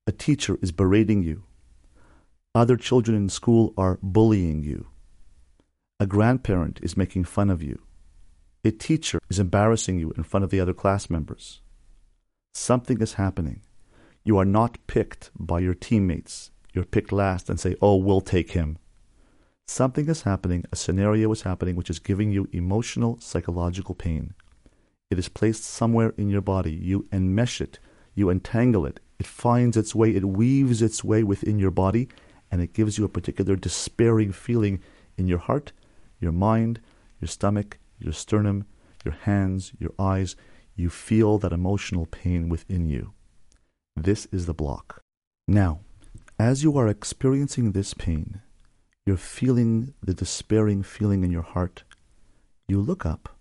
A 0.08 0.14
teacher 0.14 0.58
is 0.62 0.72
berating 0.72 1.24
you. 1.24 1.44
Other 2.56 2.78
children 2.78 3.18
in 3.18 3.30
school 3.30 3.74
are 3.78 4.00
bullying 4.02 4.64
you. 4.64 4.88
A 6.00 6.08
grandparent 6.08 6.80
is 6.82 6.96
making 6.96 7.26
fun 7.26 7.50
of 7.50 7.62
you. 7.62 7.82
A 8.64 8.72
teacher 8.72 9.20
is 9.30 9.40
embarrassing 9.40 10.00
you 10.00 10.12
in 10.18 10.24
front 10.24 10.46
of 10.46 10.50
the 10.50 10.60
other 10.62 10.74
class 10.74 11.10
members. 11.10 11.62
Something 12.54 13.02
is 13.02 13.14
happening. 13.14 13.62
You 14.24 14.38
are 14.38 14.46
not 14.46 14.78
picked 14.88 15.32
by 15.38 15.60
your 15.60 15.74
teammates. 15.74 16.52
You're 16.74 16.86
picked 16.86 17.12
last 17.12 17.50
and 17.50 17.60
say, 17.60 17.76
oh, 17.82 17.96
we'll 17.96 18.22
take 18.22 18.52
him. 18.52 18.78
Something 19.68 20.10
is 20.10 20.24
happening, 20.24 20.66
a 20.72 20.76
scenario 20.76 21.32
is 21.32 21.44
happening 21.44 21.76
which 21.76 21.90
is 21.90 22.00
giving 22.00 22.32
you 22.32 22.48
emotional, 22.52 23.20
psychological 23.20 23.94
pain. 23.96 24.34
It 25.12 25.20
is 25.20 25.30
placed 25.30 25.64
somewhere 25.64 26.14
in 26.18 26.30
your 26.30 26.42
body. 26.42 26.72
You 26.72 27.08
enmesh 27.12 27.62
it, 27.62 27.80
you 28.16 28.30
entangle 28.30 28.86
it. 28.86 29.00
It 29.20 29.28
finds 29.28 29.78
its 29.78 29.94
way, 29.94 30.16
it 30.16 30.26
weaves 30.26 30.82
its 30.82 31.04
way 31.04 31.24
within 31.24 31.60
your 31.60 31.72
body, 31.72 32.10
and 32.52 32.62
it 32.62 32.74
gives 32.74 32.98
you 32.98 33.06
a 33.06 33.10
particular 33.10 33.56
despairing 33.56 34.32
feeling 34.32 34.82
in 35.18 35.28
your 35.28 35.38
heart, 35.38 35.72
your 36.20 36.32
mind, 36.32 36.80
your 37.20 37.28
stomach, 37.28 37.78
your 38.00 38.14
sternum, 38.14 38.66
your 39.04 39.14
hands, 39.14 39.74
your 39.80 39.92
eyes. 40.00 40.36
You 40.76 40.90
feel 40.90 41.38
that 41.40 41.52
emotional 41.52 42.06
pain 42.06 42.48
within 42.50 42.88
you. 42.88 43.14
This 43.96 44.28
is 44.32 44.46
the 44.46 44.54
block. 44.54 45.02
Now, 45.48 45.82
as 46.40 46.64
you 46.64 46.78
are 46.78 46.88
experiencing 46.88 47.74
this 47.74 47.94
pain, 47.94 48.42
you're 49.06 49.18
feeling 49.18 49.94
the 50.02 50.14
despairing 50.14 50.82
feeling 50.84 51.26
in 51.26 51.32
your 51.32 51.42
heart. 51.42 51.84
You 52.68 52.80
look 52.80 53.06
up. 53.06 53.38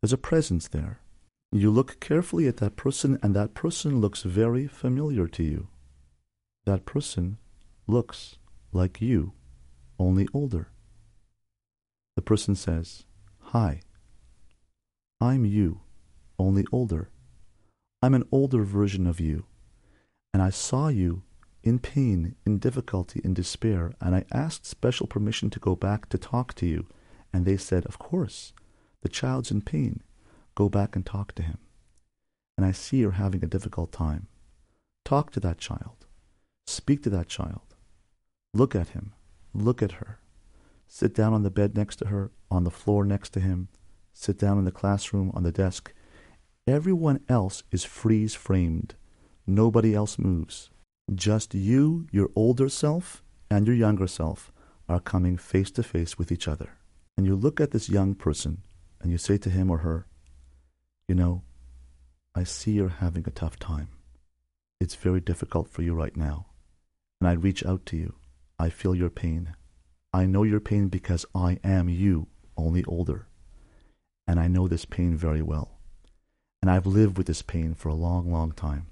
There's 0.00 0.14
a 0.14 0.18
presence 0.18 0.66
there. 0.66 1.00
You 1.52 1.70
look 1.70 2.00
carefully 2.00 2.48
at 2.48 2.56
that 2.56 2.76
person, 2.76 3.18
and 3.22 3.36
that 3.36 3.52
person 3.52 4.00
looks 4.00 4.22
very 4.22 4.66
familiar 4.66 5.28
to 5.28 5.42
you. 5.42 5.68
That 6.64 6.86
person 6.86 7.36
looks 7.86 8.36
like 8.72 9.02
you, 9.02 9.34
only 9.98 10.26
older. 10.32 10.68
The 12.16 12.22
person 12.22 12.54
says, 12.54 13.04
Hi, 13.40 13.82
I'm 15.20 15.44
you, 15.44 15.80
only 16.38 16.64
older. 16.72 17.10
I'm 18.00 18.14
an 18.14 18.24
older 18.32 18.64
version 18.64 19.06
of 19.06 19.20
you, 19.20 19.44
and 20.32 20.42
I 20.42 20.48
saw 20.48 20.88
you 20.88 21.24
in 21.62 21.78
pain, 21.78 22.34
in 22.44 22.58
difficulty, 22.58 23.20
in 23.22 23.34
despair, 23.34 23.92
and 24.00 24.14
I 24.14 24.24
asked 24.32 24.66
special 24.66 25.06
permission 25.06 25.50
to 25.50 25.60
go 25.60 25.76
back 25.76 26.08
to 26.08 26.18
talk 26.18 26.54
to 26.54 26.66
you, 26.66 26.86
and 27.32 27.44
they 27.44 27.56
said, 27.56 27.86
Of 27.86 27.98
course, 27.98 28.52
the 29.02 29.08
child's 29.08 29.50
in 29.50 29.62
pain. 29.62 30.02
Go 30.54 30.68
back 30.68 30.96
and 30.96 31.06
talk 31.06 31.34
to 31.36 31.42
him. 31.42 31.58
And 32.56 32.66
I 32.66 32.72
see 32.72 32.98
you're 32.98 33.12
having 33.12 33.42
a 33.42 33.48
difficult 33.48 33.92
time. 33.92 34.26
Talk 35.04 35.30
to 35.32 35.40
that 35.40 35.58
child. 35.58 36.06
Speak 36.66 37.02
to 37.04 37.10
that 37.10 37.28
child. 37.28 37.74
Look 38.52 38.74
at 38.74 38.88
him. 38.88 39.12
Look 39.54 39.82
at 39.82 39.92
her. 39.92 40.18
Sit 40.86 41.14
down 41.14 41.32
on 41.32 41.42
the 41.42 41.50
bed 41.50 41.74
next 41.74 41.96
to 41.96 42.08
her, 42.08 42.30
on 42.50 42.64
the 42.64 42.70
floor 42.70 43.04
next 43.04 43.30
to 43.30 43.40
him. 43.40 43.68
Sit 44.12 44.38
down 44.38 44.58
in 44.58 44.64
the 44.64 44.70
classroom, 44.70 45.30
on 45.34 45.42
the 45.42 45.52
desk. 45.52 45.92
Everyone 46.66 47.20
else 47.28 47.62
is 47.70 47.84
freeze 47.84 48.34
framed. 48.34 48.94
Nobody 49.46 49.94
else 49.94 50.18
moves. 50.18 50.70
Just 51.12 51.54
you, 51.54 52.06
your 52.12 52.30
older 52.36 52.68
self, 52.68 53.22
and 53.50 53.66
your 53.66 53.76
younger 53.76 54.06
self 54.06 54.52
are 54.88 55.00
coming 55.00 55.36
face 55.36 55.70
to 55.72 55.82
face 55.82 56.16
with 56.18 56.30
each 56.30 56.48
other. 56.48 56.78
And 57.16 57.26
you 57.26 57.34
look 57.34 57.60
at 57.60 57.72
this 57.72 57.88
young 57.88 58.14
person 58.14 58.62
and 59.00 59.10
you 59.10 59.18
say 59.18 59.36
to 59.38 59.50
him 59.50 59.70
or 59.70 59.78
her, 59.78 60.06
You 61.08 61.14
know, 61.14 61.42
I 62.34 62.44
see 62.44 62.72
you're 62.72 62.88
having 62.88 63.24
a 63.26 63.30
tough 63.30 63.58
time. 63.58 63.88
It's 64.80 64.94
very 64.94 65.20
difficult 65.20 65.68
for 65.68 65.82
you 65.82 65.94
right 65.94 66.16
now. 66.16 66.46
And 67.20 67.28
I 67.28 67.32
reach 67.32 67.64
out 67.64 67.84
to 67.86 67.96
you. 67.96 68.14
I 68.58 68.70
feel 68.70 68.94
your 68.94 69.10
pain. 69.10 69.54
I 70.12 70.26
know 70.26 70.44
your 70.44 70.60
pain 70.60 70.88
because 70.88 71.26
I 71.34 71.58
am 71.64 71.88
you, 71.88 72.28
only 72.56 72.84
older. 72.84 73.26
And 74.26 74.38
I 74.38 74.48
know 74.48 74.68
this 74.68 74.84
pain 74.84 75.16
very 75.16 75.42
well. 75.42 75.78
And 76.60 76.70
I've 76.70 76.86
lived 76.86 77.18
with 77.18 77.26
this 77.26 77.42
pain 77.42 77.74
for 77.74 77.88
a 77.88 77.94
long, 77.94 78.30
long 78.30 78.52
time 78.52 78.86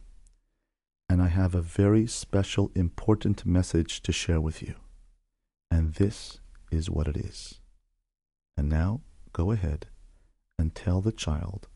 and 1.11 1.21
I 1.21 1.27
have 1.27 1.57
a 1.57 1.61
very 1.61 2.07
special, 2.07 2.71
important 2.77 3.45
message 3.45 4.01
to 4.03 4.13
share 4.13 4.41
with 4.41 4.63
you. 4.63 4.77
And 5.69 5.95
this 5.95 6.39
is 6.71 6.89
what 6.89 7.09
it 7.09 7.17
is. 7.17 7.59
And 8.57 8.69
now 8.69 9.01
go 9.33 9.51
ahead 9.51 9.89
and 10.57 10.73
tell 10.73 11.01
the 11.01 11.11
child 11.11 11.67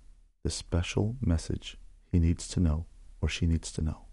the 0.45 0.51
special 0.51 1.17
message 1.21 1.77
he 2.13 2.21
needs 2.21 2.47
to 2.47 2.61
know 2.61 2.87
or 3.21 3.29
she 3.29 3.45
needs 3.45 3.73
to 3.73 3.83
know. 3.83 4.05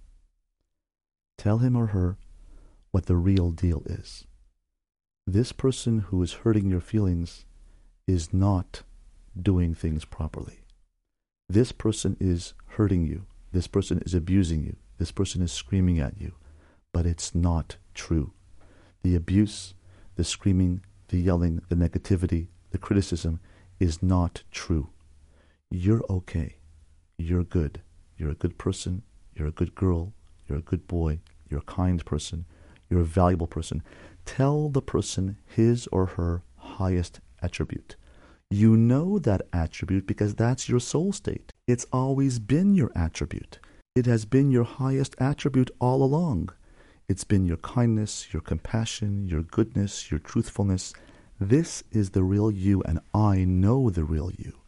Tell 1.37 1.59
him 1.59 1.75
or 1.75 1.87
her 1.87 2.17
what 2.89 3.05
the 3.05 3.15
real 3.15 3.51
deal 3.51 3.83
is. 3.85 4.25
This 5.27 5.51
person 5.51 5.99
who 5.99 6.23
is 6.23 6.33
hurting 6.33 6.67
your 6.67 6.81
feelings 6.81 7.45
is 8.07 8.33
not 8.33 8.81
doing 9.39 9.75
things 9.75 10.03
properly. 10.03 10.61
This 11.47 11.71
person 11.71 12.17
is 12.19 12.55
hurting 12.69 13.05
you. 13.05 13.27
This 13.51 13.67
person 13.67 14.01
is 14.03 14.15
abusing 14.15 14.63
you. 14.63 14.77
This 15.01 15.11
person 15.11 15.41
is 15.41 15.51
screaming 15.51 15.99
at 15.99 16.21
you, 16.21 16.33
but 16.93 17.07
it's 17.07 17.33
not 17.33 17.77
true. 17.95 18.33
The 19.01 19.15
abuse, 19.15 19.73
the 20.15 20.23
screaming, 20.23 20.83
the 21.07 21.17
yelling, 21.17 21.63
the 21.69 21.75
negativity, 21.75 22.49
the 22.69 22.77
criticism 22.77 23.39
is 23.79 24.03
not 24.03 24.43
true. 24.51 24.91
You're 25.71 26.03
okay. 26.07 26.57
You're 27.17 27.43
good. 27.43 27.81
You're 28.15 28.29
a 28.29 28.35
good 28.35 28.59
person. 28.59 29.01
You're 29.33 29.47
a 29.47 29.51
good 29.59 29.73
girl. 29.73 30.13
You're 30.47 30.59
a 30.59 30.61
good 30.61 30.87
boy. 30.87 31.21
You're 31.49 31.61
a 31.61 31.63
kind 31.63 32.05
person. 32.05 32.45
You're 32.87 33.01
a 33.01 33.03
valuable 33.03 33.47
person. 33.47 33.81
Tell 34.27 34.69
the 34.69 34.83
person 34.83 35.37
his 35.47 35.87
or 35.87 36.05
her 36.05 36.43
highest 36.57 37.21
attribute. 37.41 37.95
You 38.51 38.77
know 38.77 39.17
that 39.17 39.47
attribute 39.51 40.05
because 40.05 40.35
that's 40.35 40.69
your 40.69 40.79
soul 40.79 41.11
state. 41.11 41.53
It's 41.65 41.87
always 41.91 42.37
been 42.37 42.75
your 42.75 42.91
attribute. 42.95 43.57
It 43.93 44.05
has 44.05 44.23
been 44.23 44.51
your 44.51 44.63
highest 44.63 45.17
attribute 45.19 45.69
all 45.81 46.01
along. 46.01 46.51
It's 47.09 47.25
been 47.25 47.45
your 47.45 47.57
kindness, 47.57 48.33
your 48.33 48.41
compassion, 48.41 49.27
your 49.27 49.43
goodness, 49.43 50.09
your 50.09 50.21
truthfulness. 50.21 50.93
This 51.41 51.83
is 51.91 52.11
the 52.11 52.23
real 52.23 52.49
you, 52.49 52.81
and 52.83 53.01
I 53.13 53.43
know 53.43 53.89
the 53.89 54.05
real 54.05 54.31
you. 54.37 54.59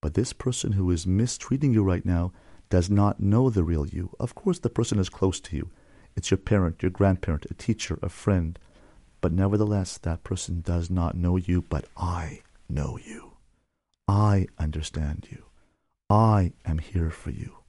But 0.00 0.14
this 0.14 0.32
person 0.32 0.72
who 0.72 0.90
is 0.90 1.06
mistreating 1.06 1.74
you 1.74 1.82
right 1.82 2.06
now 2.06 2.32
does 2.70 2.88
not 2.88 3.20
know 3.20 3.50
the 3.50 3.62
real 3.62 3.84
you. 3.84 4.16
Of 4.18 4.34
course, 4.34 4.58
the 4.58 4.70
person 4.70 4.98
is 4.98 5.10
close 5.10 5.38
to 5.40 5.56
you. 5.56 5.68
It's 6.16 6.30
your 6.30 6.38
parent, 6.38 6.82
your 6.82 6.90
grandparent, 6.90 7.44
a 7.50 7.54
teacher, 7.54 7.98
a 8.00 8.08
friend. 8.08 8.58
But 9.20 9.32
nevertheless, 9.32 9.98
that 9.98 10.24
person 10.24 10.62
does 10.62 10.88
not 10.88 11.14
know 11.14 11.36
you, 11.36 11.60
but 11.60 11.84
I 11.94 12.40
know 12.70 12.98
you. 13.04 13.32
I 14.08 14.46
understand 14.58 15.28
you. 15.30 15.44
I 16.08 16.54
am 16.64 16.78
here 16.78 17.10
for 17.10 17.32
you. 17.32 17.61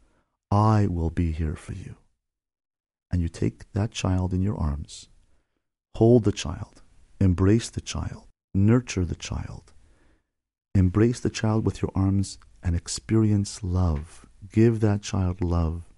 I 0.54 0.86
will 0.86 1.10
be 1.10 1.32
here 1.32 1.56
for 1.56 1.74
you. 1.74 1.96
And 3.12 3.24
you 3.24 3.28
take 3.28 3.72
that 3.74 3.90
child 3.90 4.34
in 4.34 4.44
your 4.44 4.56
arms, 4.56 5.10
hold 5.96 6.26
the 6.26 6.32
child, 6.32 6.84
embrace 7.20 7.72
the 7.72 7.82
child, 7.82 8.28
nurture 8.54 9.04
the 9.04 9.16
child, 9.16 9.74
embrace 10.76 11.20
the 11.20 11.32
child 11.32 11.66
with 11.66 11.82
your 11.82 11.90
arms 11.96 12.38
and 12.62 12.76
experience 12.76 13.64
love. 13.64 14.28
Give 14.52 14.80
that 14.82 15.02
child 15.02 15.42
love. 15.42 15.90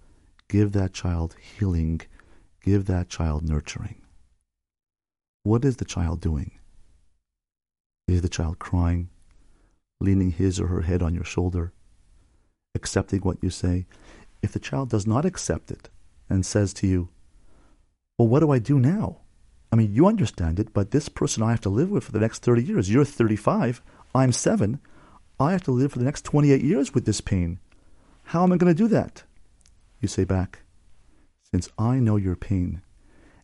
Give 0.48 0.72
that 0.72 0.94
child 0.94 1.36
healing. 1.42 2.00
Give 2.64 2.86
that 2.86 3.10
child 3.10 3.44
nurturing. 3.44 4.04
What 5.44 5.66
is 5.66 5.76
the 5.76 5.86
child 5.86 6.22
doing? 6.22 6.52
Is 8.08 8.22
the 8.22 8.30
child 8.30 8.60
crying, 8.60 9.10
leaning 10.00 10.32
his 10.32 10.62
or 10.62 10.68
her 10.68 10.84
head 10.84 11.02
on 11.02 11.14
your 11.14 11.26
shoulder, 11.26 11.74
accepting 12.74 13.20
what 13.20 13.44
you 13.44 13.50
say? 13.50 13.86
If 14.46 14.54
the 14.54 14.60
child 14.60 14.90
does 14.90 15.06
not 15.06 15.26
accept 15.26 15.72
it 15.72 15.90
and 16.30 16.46
says 16.46 16.74
to 16.76 16.88
you, 16.88 17.10
Well, 18.18 18.30
what 18.30 18.40
do 18.40 18.52
I 18.52 18.60
do 18.60 18.80
now? 18.80 19.18
I 19.72 19.76
mean, 19.76 19.92
you 19.92 20.08
understand 20.08 20.60
it, 20.60 20.72
but 20.74 20.92
this 20.92 21.10
person 21.10 21.44
I 21.44 21.52
have 21.52 21.62
to 21.62 21.70
live 21.70 21.90
with 21.90 22.06
for 22.06 22.14
the 22.14 22.20
next 22.20 22.44
30 22.44 22.64
years. 22.64 22.90
You're 22.90 23.04
35, 23.04 23.82
I'm 24.14 24.32
7. 24.32 24.80
I 25.38 25.52
have 25.52 25.64
to 25.64 25.72
live 25.72 25.92
for 25.92 26.00
the 26.00 26.06
next 26.06 26.24
28 26.24 26.62
years 26.62 26.94
with 26.94 27.06
this 27.06 27.20
pain. 27.20 27.60
How 28.26 28.44
am 28.44 28.54
I 28.54 28.58
going 28.58 28.74
to 28.74 28.84
do 28.84 28.88
that? 28.88 29.24
You 30.00 30.08
say 30.08 30.24
back, 30.24 30.62
Since 31.52 31.68
I 31.78 32.00
know 32.00 32.16
your 32.16 32.38
pain, 32.38 32.82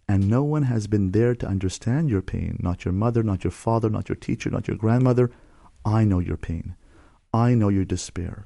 and 0.08 0.30
no 0.30 0.44
one 0.44 0.64
has 0.64 0.88
been 0.88 1.12
there 1.12 1.36
to 1.36 1.48
understand 1.48 2.10
your 2.10 2.22
pain, 2.22 2.58
not 2.62 2.86
your 2.86 2.94
mother, 2.94 3.24
not 3.24 3.44
your 3.44 3.52
father, 3.52 3.90
not 3.90 4.10
your 4.10 4.16
teacher, 4.16 4.50
not 4.50 4.68
your 4.68 4.78
grandmother, 4.78 5.32
I 5.84 6.04
know 6.04 6.20
your 6.20 6.38
pain. 6.38 6.76
I 7.34 7.54
know 7.54 7.70
your 7.70 7.86
despair. 7.86 8.46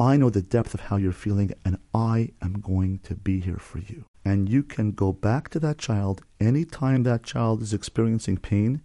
I 0.00 0.16
know 0.16 0.30
the 0.30 0.42
depth 0.42 0.74
of 0.74 0.80
how 0.80 0.96
you're 0.96 1.12
feeling, 1.12 1.52
and 1.64 1.78
I 1.92 2.30
am 2.40 2.60
going 2.60 3.00
to 3.00 3.16
be 3.16 3.40
here 3.40 3.58
for 3.58 3.78
you. 3.78 4.04
And 4.24 4.48
you 4.48 4.62
can 4.62 4.92
go 4.92 5.12
back 5.12 5.48
to 5.50 5.60
that 5.60 5.78
child 5.78 6.22
anytime 6.38 7.02
that 7.02 7.24
child 7.24 7.62
is 7.62 7.74
experiencing 7.74 8.36
pain 8.36 8.82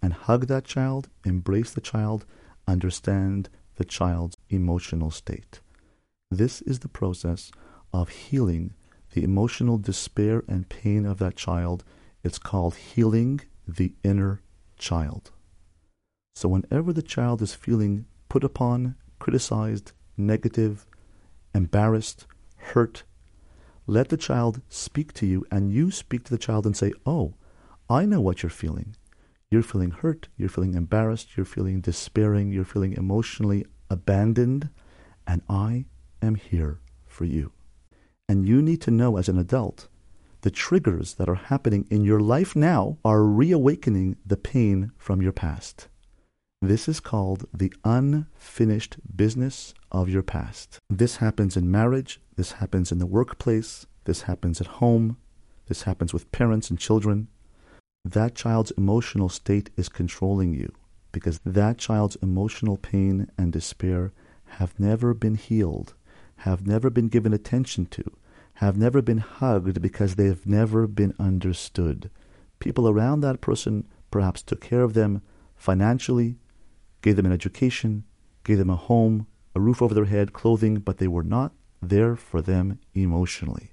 and 0.00 0.14
hug 0.14 0.46
that 0.46 0.64
child, 0.64 1.10
embrace 1.24 1.72
the 1.72 1.80
child, 1.82 2.24
understand 2.66 3.50
the 3.76 3.84
child's 3.84 4.36
emotional 4.48 5.10
state. 5.10 5.60
This 6.30 6.62
is 6.62 6.78
the 6.78 6.88
process 6.88 7.50
of 7.92 8.08
healing 8.08 8.72
the 9.14 9.22
emotional 9.22 9.78
despair 9.78 10.42
and 10.48 10.68
pain 10.68 11.06
of 11.06 11.18
that 11.18 11.36
child. 11.36 11.84
It's 12.24 12.38
called 12.38 12.74
healing 12.74 13.40
the 13.66 13.92
inner 14.02 14.42
child. 14.76 15.30
So, 16.34 16.48
whenever 16.48 16.92
the 16.92 17.02
child 17.02 17.40
is 17.40 17.54
feeling 17.54 18.06
put 18.28 18.42
upon, 18.42 18.96
criticized, 19.20 19.92
negative, 20.16 20.86
embarrassed, 21.54 22.26
hurt, 22.56 23.04
Let 23.86 24.08
the 24.08 24.16
child 24.16 24.62
speak 24.68 25.12
to 25.14 25.26
you, 25.26 25.44
and 25.50 25.70
you 25.70 25.90
speak 25.90 26.24
to 26.24 26.30
the 26.30 26.38
child 26.38 26.64
and 26.64 26.76
say, 26.76 26.92
Oh, 27.04 27.34
I 27.88 28.06
know 28.06 28.20
what 28.20 28.42
you're 28.42 28.50
feeling. 28.50 28.96
You're 29.50 29.62
feeling 29.62 29.90
hurt, 29.90 30.28
you're 30.36 30.48
feeling 30.48 30.74
embarrassed, 30.74 31.36
you're 31.36 31.46
feeling 31.46 31.80
despairing, 31.80 32.50
you're 32.50 32.64
feeling 32.64 32.94
emotionally 32.94 33.66
abandoned, 33.90 34.70
and 35.26 35.42
I 35.48 35.84
am 36.22 36.34
here 36.34 36.80
for 37.06 37.24
you. 37.24 37.52
And 38.28 38.48
you 38.48 38.62
need 38.62 38.80
to 38.82 38.90
know 38.90 39.16
as 39.16 39.28
an 39.28 39.38
adult 39.38 39.88
the 40.44 40.50
triggers 40.50 41.14
that 41.14 41.28
are 41.28 41.36
happening 41.36 41.86
in 41.88 42.04
your 42.04 42.20
life 42.20 42.54
now 42.54 42.98
are 43.02 43.22
reawakening 43.22 44.16
the 44.26 44.36
pain 44.36 44.92
from 44.98 45.22
your 45.22 45.32
past. 45.32 45.88
This 46.66 46.88
is 46.88 46.98
called 46.98 47.44
the 47.52 47.74
unfinished 47.84 48.96
business 49.14 49.74
of 49.92 50.08
your 50.08 50.22
past. 50.22 50.78
This 50.88 51.16
happens 51.16 51.58
in 51.58 51.70
marriage, 51.70 52.22
this 52.36 52.52
happens 52.52 52.90
in 52.90 52.96
the 52.96 53.04
workplace, 53.04 53.84
this 54.04 54.22
happens 54.22 54.62
at 54.62 54.78
home, 54.80 55.18
this 55.66 55.82
happens 55.82 56.14
with 56.14 56.32
parents 56.32 56.70
and 56.70 56.78
children. 56.78 57.28
That 58.02 58.34
child's 58.34 58.70
emotional 58.78 59.28
state 59.28 59.68
is 59.76 59.90
controlling 59.90 60.54
you 60.54 60.72
because 61.12 61.38
that 61.44 61.76
child's 61.76 62.16
emotional 62.22 62.78
pain 62.78 63.30
and 63.36 63.52
despair 63.52 64.14
have 64.56 64.80
never 64.80 65.12
been 65.12 65.34
healed, 65.34 65.92
have 66.36 66.66
never 66.66 66.88
been 66.88 67.08
given 67.08 67.34
attention 67.34 67.84
to, 67.88 68.04
have 68.54 68.78
never 68.78 69.02
been 69.02 69.18
hugged 69.18 69.82
because 69.82 70.14
they've 70.14 70.46
never 70.46 70.86
been 70.86 71.12
understood. 71.18 72.08
People 72.58 72.88
around 72.88 73.20
that 73.20 73.42
person 73.42 73.86
perhaps 74.10 74.42
took 74.42 74.62
care 74.62 74.80
of 74.80 74.94
them 74.94 75.20
financially, 75.56 76.38
gave 77.04 77.16
them 77.16 77.26
an 77.26 77.32
education, 77.32 78.02
gave 78.44 78.56
them 78.56 78.70
a 78.70 78.76
home, 78.76 79.26
a 79.54 79.60
roof 79.60 79.82
over 79.82 79.94
their 79.94 80.06
head, 80.06 80.32
clothing, 80.32 80.76
but 80.76 80.96
they 80.96 81.06
were 81.06 81.22
not 81.22 81.52
there 81.82 82.16
for 82.16 82.40
them 82.40 82.78
emotionally. 82.94 83.72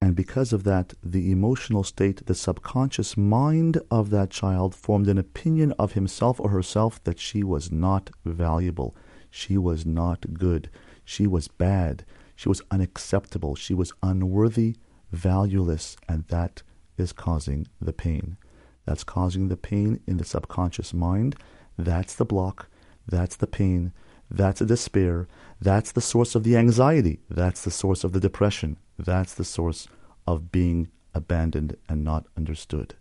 And 0.00 0.16
because 0.16 0.54
of 0.54 0.64
that, 0.64 0.94
the 1.02 1.30
emotional 1.30 1.84
state, 1.84 2.24
the 2.24 2.34
subconscious 2.34 3.18
mind 3.18 3.78
of 3.90 4.08
that 4.10 4.30
child 4.30 4.74
formed 4.74 5.08
an 5.08 5.18
opinion 5.18 5.72
of 5.78 5.92
himself 5.92 6.40
or 6.40 6.48
herself 6.48 7.04
that 7.04 7.18
she 7.18 7.44
was 7.44 7.70
not 7.70 8.08
valuable, 8.24 8.96
she 9.30 9.58
was 9.58 9.84
not 9.84 10.32
good, 10.32 10.70
she 11.04 11.26
was 11.26 11.48
bad, 11.48 12.06
she 12.40 12.48
was 12.48 12.62
unacceptable. 12.70 13.54
She 13.54 13.74
was 13.74 13.92
unworthy, 14.02 14.76
valueless, 15.12 15.98
and 16.08 16.24
that 16.28 16.62
is 16.96 17.12
causing 17.12 17.66
the 17.82 17.92
pain. 17.92 18.38
That's 18.86 19.04
causing 19.04 19.48
the 19.48 19.58
pain 19.58 20.00
in 20.06 20.16
the 20.16 20.24
subconscious 20.24 20.94
mind. 20.94 21.36
That's 21.76 22.14
the 22.14 22.24
block. 22.24 22.69
That's 23.10 23.36
the 23.36 23.48
pain. 23.48 23.92
That's 24.30 24.60
the 24.60 24.66
despair. 24.66 25.26
That's 25.60 25.90
the 25.90 26.00
source 26.00 26.36
of 26.36 26.44
the 26.44 26.56
anxiety. 26.56 27.18
That's 27.28 27.64
the 27.64 27.70
source 27.72 28.04
of 28.04 28.12
the 28.12 28.20
depression. 28.20 28.78
That's 28.98 29.34
the 29.34 29.44
source 29.44 29.88
of 30.26 30.52
being 30.52 30.88
abandoned 31.12 31.76
and 31.88 32.04
not 32.04 32.26
understood. 32.36 32.94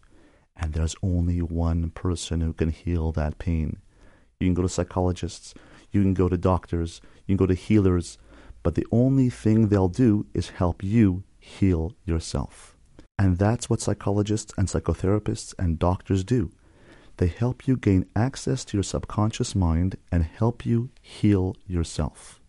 And 0.57 0.73
there's 0.73 0.95
only 1.03 1.39
one 1.41 1.91
person 1.91 2.41
who 2.41 2.53
can 2.53 2.69
heal 2.69 3.11
that 3.11 3.37
pain. 3.37 3.77
You 4.39 4.47
can 4.47 4.55
go 4.55 4.63
to 4.63 4.69
psychologists, 4.69 5.53
you 5.91 6.01
can 6.01 6.15
go 6.15 6.27
to 6.27 6.37
doctors, 6.37 7.01
you 7.27 7.37
can 7.37 7.45
go 7.45 7.45
to 7.45 7.53
healers, 7.53 8.17
but 8.63 8.73
the 8.75 8.87
only 8.91 9.29
thing 9.29 9.67
they'll 9.67 9.89
do 9.89 10.25
is 10.33 10.49
help 10.49 10.83
you 10.83 11.23
heal 11.39 11.93
yourself. 12.03 12.75
And 13.17 13.37
that's 13.37 13.69
what 13.69 13.81
psychologists 13.81 14.53
and 14.57 14.67
psychotherapists 14.67 15.53
and 15.59 15.77
doctors 15.77 16.23
do. 16.23 16.51
They 17.19 17.27
help 17.27 17.67
you 17.67 17.75
gain 17.75 18.05
access 18.15 18.63
to 18.63 18.77
your 18.77 18.83
subconscious 18.83 19.53
mind 19.53 19.97
and 20.09 20.23
help 20.23 20.65
you 20.65 20.89
heal 21.01 21.57
yourself. 21.67 22.39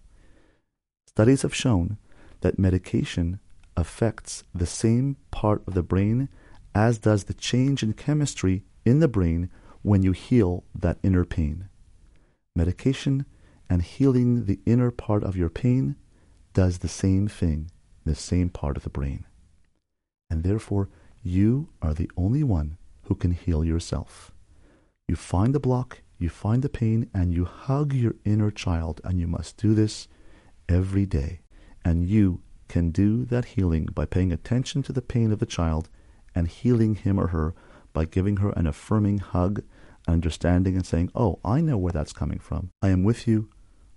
Studies 1.08 1.42
have 1.42 1.52
shown 1.52 1.98
that 2.42 2.56
medication 2.56 3.40
affects 3.76 4.44
the 4.54 4.66
same 4.66 5.16
part 5.32 5.66
of 5.66 5.74
the 5.74 5.82
brain 5.82 6.28
as 6.72 7.00
does 7.00 7.24
the 7.24 7.34
change 7.34 7.82
in 7.82 7.94
chemistry 7.94 8.62
in 8.84 9.00
the 9.00 9.08
brain 9.08 9.50
when 9.82 10.04
you 10.04 10.12
heal 10.12 10.62
that 10.72 10.98
inner 11.02 11.24
pain. 11.24 11.68
Medication 12.54 13.26
and 13.68 13.82
healing 13.82 14.44
the 14.44 14.60
inner 14.66 14.92
part 14.92 15.24
of 15.24 15.36
your 15.36 15.50
pain 15.50 15.96
does 16.54 16.78
the 16.78 16.88
same 16.88 17.26
thing 17.26 17.72
in 18.06 18.12
the 18.12 18.14
same 18.14 18.48
part 18.48 18.76
of 18.76 18.84
the 18.84 18.88
brain. 18.88 19.26
And 20.30 20.44
therefore, 20.44 20.88
you 21.24 21.70
are 21.82 21.92
the 21.92 22.10
only 22.16 22.44
one 22.44 22.76
who 23.06 23.16
can 23.16 23.32
heal 23.32 23.64
yourself. 23.64 24.30
You 25.10 25.16
find 25.16 25.52
the 25.52 25.58
block, 25.58 26.02
you 26.20 26.28
find 26.28 26.62
the 26.62 26.68
pain, 26.68 27.10
and 27.12 27.34
you 27.34 27.44
hug 27.44 27.92
your 27.92 28.14
inner 28.24 28.52
child, 28.52 29.00
and 29.02 29.18
you 29.18 29.26
must 29.26 29.56
do 29.56 29.74
this 29.74 30.06
every 30.68 31.04
day. 31.04 31.40
And 31.84 32.08
you 32.08 32.42
can 32.68 32.92
do 32.92 33.24
that 33.24 33.56
healing 33.56 33.86
by 33.86 34.04
paying 34.04 34.30
attention 34.30 34.84
to 34.84 34.92
the 34.92 35.02
pain 35.02 35.32
of 35.32 35.40
the 35.40 35.46
child 35.46 35.88
and 36.32 36.46
healing 36.46 36.94
him 36.94 37.18
or 37.18 37.26
her 37.34 37.56
by 37.92 38.04
giving 38.04 38.36
her 38.36 38.50
an 38.50 38.68
affirming 38.68 39.18
hug, 39.18 39.64
understanding, 40.06 40.76
and 40.76 40.86
saying, 40.86 41.10
Oh, 41.12 41.40
I 41.44 41.60
know 41.60 41.76
where 41.76 41.92
that's 41.92 42.12
coming 42.12 42.38
from. 42.38 42.70
I 42.80 42.90
am 42.90 43.02
with 43.02 43.26
you. 43.26 43.48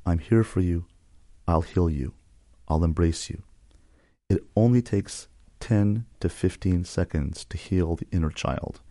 I'm 0.07 0.17
here 0.17 0.43
for 0.43 0.61
you. 0.61 0.87
I'll 1.47 1.61
heal 1.61 1.91
you. 1.91 2.15
I'll 2.67 2.83
embrace 2.83 3.29
you. 3.29 3.43
It 4.31 4.43
only 4.55 4.81
takes 4.81 5.27
10 5.59 6.07
to 6.21 6.27
15 6.27 6.85
seconds 6.85 7.45
to 7.45 7.55
heal 7.55 7.97
the 7.97 8.07
inner 8.11 8.31
child, 8.31 8.81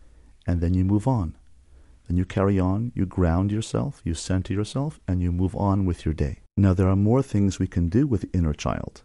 and 0.47 0.61
then 0.61 0.73
you 0.73 0.85
move 0.85 1.05
on. 1.05 1.35
Then 2.07 2.17
you 2.17 2.25
carry 2.25 2.59
on, 2.59 2.91
you 2.95 3.05
ground 3.05 3.51
yourself, 3.51 4.01
you 4.03 4.13
center 4.13 4.53
yourself, 4.53 4.99
and 5.07 5.21
you 5.21 5.31
move 5.31 5.55
on 5.55 5.85
with 5.85 6.05
your 6.05 6.13
day. 6.13 6.39
Now, 6.57 6.73
there 6.73 6.89
are 6.89 6.95
more 6.95 7.23
things 7.23 7.59
we 7.59 7.67
can 7.67 7.89
do 7.89 8.05
with 8.05 8.21
the 8.21 8.37
inner 8.37 8.53
child. 8.53 9.03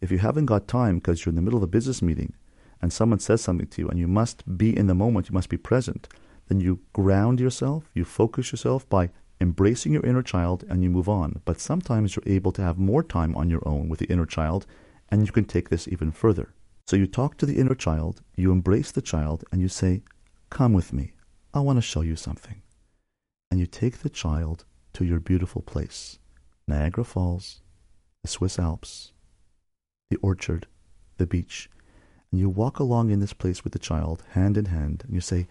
If 0.00 0.10
you 0.10 0.18
haven't 0.18 0.46
got 0.46 0.66
time 0.66 0.96
because 0.96 1.24
you're 1.24 1.30
in 1.30 1.36
the 1.36 1.42
middle 1.42 1.58
of 1.58 1.62
a 1.62 1.68
business 1.68 2.02
meeting 2.02 2.34
and 2.80 2.92
someone 2.92 3.20
says 3.20 3.40
something 3.40 3.68
to 3.68 3.82
you 3.82 3.88
and 3.88 3.98
you 3.98 4.08
must 4.08 4.58
be 4.58 4.76
in 4.76 4.88
the 4.88 4.94
moment, 4.94 5.28
you 5.28 5.34
must 5.34 5.48
be 5.48 5.56
present, 5.56 6.08
then 6.48 6.60
you 6.60 6.80
ground 6.92 7.38
yourself, 7.38 7.88
you 7.94 8.04
focus 8.04 8.50
yourself 8.50 8.88
by 8.88 9.10
embracing 9.40 9.92
your 9.92 10.04
inner 10.04 10.22
child 10.22 10.64
and 10.68 10.82
you 10.82 10.90
move 10.90 11.08
on. 11.08 11.40
But 11.44 11.60
sometimes 11.60 12.16
you're 12.16 12.34
able 12.34 12.52
to 12.52 12.62
have 12.62 12.78
more 12.78 13.02
time 13.02 13.36
on 13.36 13.48
your 13.48 13.66
own 13.66 13.88
with 13.88 14.00
the 14.00 14.06
inner 14.06 14.26
child 14.26 14.66
and 15.10 15.24
you 15.24 15.32
can 15.32 15.44
take 15.44 15.68
this 15.68 15.86
even 15.86 16.10
further. 16.10 16.52
So 16.86 16.96
you 16.96 17.06
talk 17.06 17.36
to 17.38 17.46
the 17.46 17.58
inner 17.58 17.74
child, 17.74 18.22
you 18.34 18.50
embrace 18.50 18.90
the 18.90 19.02
child, 19.02 19.44
and 19.52 19.60
you 19.60 19.68
say, 19.68 20.02
Come 20.50 20.72
with 20.72 20.92
me. 20.92 21.12
I 21.54 21.60
want 21.60 21.76
to 21.76 21.82
show 21.82 22.00
you 22.00 22.16
something. 22.16 22.62
And 23.50 23.60
you 23.60 23.66
take 23.66 23.98
the 23.98 24.08
child 24.08 24.64
to 24.94 25.04
your 25.04 25.20
beautiful 25.20 25.62
place 25.62 26.18
Niagara 26.66 27.04
Falls, 27.04 27.60
the 28.22 28.28
Swiss 28.28 28.58
Alps, 28.58 29.12
the 30.10 30.16
orchard, 30.16 30.66
the 31.18 31.26
beach. 31.26 31.68
And 32.30 32.40
you 32.40 32.48
walk 32.48 32.78
along 32.78 33.10
in 33.10 33.20
this 33.20 33.34
place 33.34 33.64
with 33.64 33.74
the 33.74 33.78
child, 33.78 34.22
hand 34.30 34.56
in 34.56 34.66
hand, 34.66 35.02
and 35.04 35.14
you 35.14 35.20
say, 35.20 35.46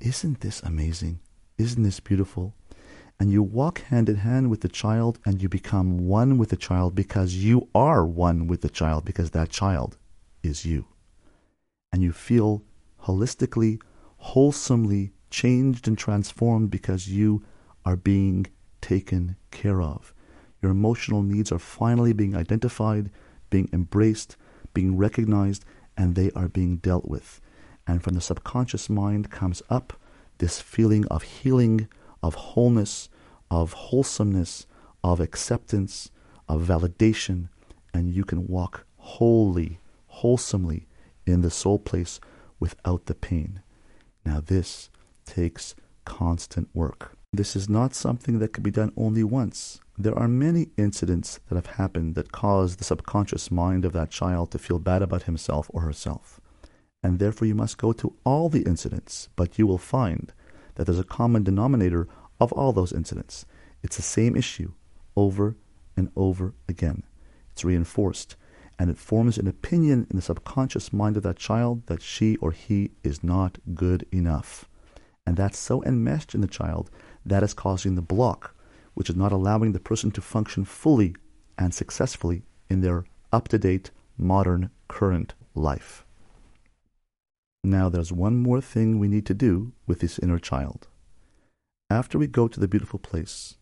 Isn't 0.00 0.40
this 0.40 0.62
amazing? 0.62 1.20
Isn't 1.58 1.82
this 1.82 2.00
beautiful? 2.00 2.54
and 3.22 3.30
you 3.30 3.40
walk 3.40 3.82
hand 3.82 4.08
in 4.08 4.16
hand 4.16 4.50
with 4.50 4.62
the 4.62 4.68
child 4.68 5.20
and 5.24 5.40
you 5.40 5.48
become 5.48 6.08
one 6.08 6.38
with 6.38 6.48
the 6.48 6.56
child 6.56 6.92
because 6.92 7.36
you 7.36 7.68
are 7.72 8.04
one 8.04 8.48
with 8.48 8.62
the 8.62 8.68
child 8.68 9.04
because 9.04 9.30
that 9.30 9.48
child 9.48 9.96
is 10.42 10.64
you. 10.64 10.86
And 11.92 12.02
you 12.02 12.10
feel 12.10 12.64
holistically, 13.04 13.80
wholesomely 14.16 15.12
changed 15.32 15.88
and 15.88 15.98
transformed 15.98 16.70
because 16.70 17.08
you 17.08 17.42
are 17.84 17.96
being 17.96 18.46
taken 18.80 19.34
care 19.50 19.82
of. 19.82 20.14
Your 20.60 20.70
emotional 20.70 21.22
needs 21.22 21.50
are 21.50 21.58
finally 21.58 22.12
being 22.12 22.36
identified, 22.36 23.10
being 23.50 23.68
embraced, 23.72 24.36
being 24.74 24.96
recognized, 24.96 25.64
and 25.96 26.14
they 26.14 26.30
are 26.32 26.48
being 26.48 26.76
dealt 26.76 27.06
with. 27.06 27.40
And 27.86 28.02
from 28.02 28.14
the 28.14 28.20
subconscious 28.20 28.88
mind 28.88 29.30
comes 29.30 29.62
up 29.68 29.94
this 30.38 30.60
feeling 30.60 31.06
of 31.06 31.22
healing, 31.22 31.88
of 32.22 32.34
wholeness, 32.34 33.08
of 33.50 33.72
wholesomeness, 33.72 34.66
of 35.02 35.20
acceptance, 35.20 36.10
of 36.48 36.62
validation, 36.62 37.48
and 37.92 38.12
you 38.14 38.24
can 38.24 38.46
walk 38.46 38.86
wholly, 38.96 39.80
wholesomely 40.06 40.86
in 41.26 41.40
the 41.40 41.50
soul 41.50 41.78
place 41.78 42.20
without 42.60 43.06
the 43.06 43.14
pain. 43.14 43.62
Now, 44.24 44.40
this 44.40 44.90
takes 45.24 45.74
constant 46.04 46.68
work. 46.74 47.16
This 47.32 47.56
is 47.56 47.68
not 47.68 47.94
something 47.94 48.38
that 48.40 48.52
can 48.52 48.62
be 48.62 48.70
done 48.70 48.92
only 48.96 49.24
once. 49.24 49.80
There 49.96 50.18
are 50.18 50.28
many 50.28 50.68
incidents 50.76 51.40
that 51.48 51.54
have 51.54 51.76
happened 51.76 52.14
that 52.14 52.32
cause 52.32 52.76
the 52.76 52.84
subconscious 52.84 53.50
mind 53.50 53.84
of 53.84 53.92
that 53.92 54.10
child 54.10 54.50
to 54.50 54.58
feel 54.58 54.78
bad 54.78 55.00
about 55.00 55.22
himself 55.22 55.70
or 55.72 55.82
herself. 55.82 56.40
And 57.02 57.18
therefore, 57.18 57.48
you 57.48 57.54
must 57.54 57.78
go 57.78 57.92
to 57.92 58.14
all 58.24 58.48
the 58.48 58.62
incidents, 58.62 59.28
but 59.34 59.58
you 59.58 59.66
will 59.66 59.78
find 59.78 60.32
that 60.74 60.84
there's 60.84 60.98
a 60.98 61.04
common 61.04 61.42
denominator 61.42 62.06
of 62.40 62.52
all 62.52 62.72
those 62.72 62.92
incidents. 62.92 63.46
It's 63.82 63.96
the 63.96 64.02
same 64.02 64.36
issue 64.36 64.72
over 65.16 65.56
and 65.96 66.10
over 66.16 66.54
again. 66.68 67.02
It's 67.52 67.64
reinforced, 67.64 68.36
and 68.78 68.90
it 68.90 68.98
forms 68.98 69.38
an 69.38 69.48
opinion 69.48 70.06
in 70.10 70.16
the 70.16 70.22
subconscious 70.22 70.92
mind 70.92 71.16
of 71.16 71.22
that 71.22 71.36
child 71.36 71.86
that 71.86 72.02
she 72.02 72.36
or 72.36 72.52
he 72.52 72.90
is 73.02 73.22
not 73.22 73.58
good 73.74 74.06
enough. 74.12 74.68
And 75.26 75.36
that's 75.36 75.58
so 75.58 75.82
enmeshed 75.84 76.34
in 76.34 76.40
the 76.40 76.46
child 76.46 76.90
that 77.24 77.42
is 77.42 77.54
causing 77.54 77.94
the 77.94 78.02
block, 78.02 78.54
which 78.94 79.08
is 79.08 79.16
not 79.16 79.32
allowing 79.32 79.72
the 79.72 79.80
person 79.80 80.10
to 80.12 80.20
function 80.20 80.64
fully 80.64 81.14
and 81.56 81.72
successfully 81.72 82.42
in 82.68 82.80
their 82.80 83.04
up 83.32 83.48
to 83.48 83.58
date, 83.58 83.90
modern, 84.18 84.70
current 84.88 85.34
life. 85.54 86.04
Now, 87.64 87.88
there's 87.88 88.12
one 88.12 88.38
more 88.42 88.60
thing 88.60 88.98
we 88.98 89.08
need 89.08 89.26
to 89.26 89.34
do 89.34 89.72
with 89.86 90.00
this 90.00 90.18
inner 90.18 90.38
child. 90.38 90.88
After 91.88 92.18
we 92.18 92.26
go 92.26 92.48
to 92.48 92.58
the 92.58 92.66
beautiful 92.66 92.98
place, 92.98 93.56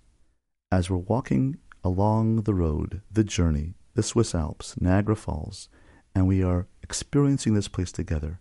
as 0.72 0.88
we're 0.88 0.96
walking 0.96 1.58
along 1.84 2.42
the 2.42 2.54
road, 2.54 3.02
the 3.10 3.24
journey, 3.24 3.74
the 3.94 4.02
Swiss 4.02 4.34
Alps, 4.34 4.80
Niagara 4.80 5.16
Falls, 5.16 5.68
and 6.14 6.26
we 6.26 6.42
are 6.42 6.66
experiencing 6.82 7.54
this 7.54 7.68
place 7.68 7.92
together, 7.92 8.40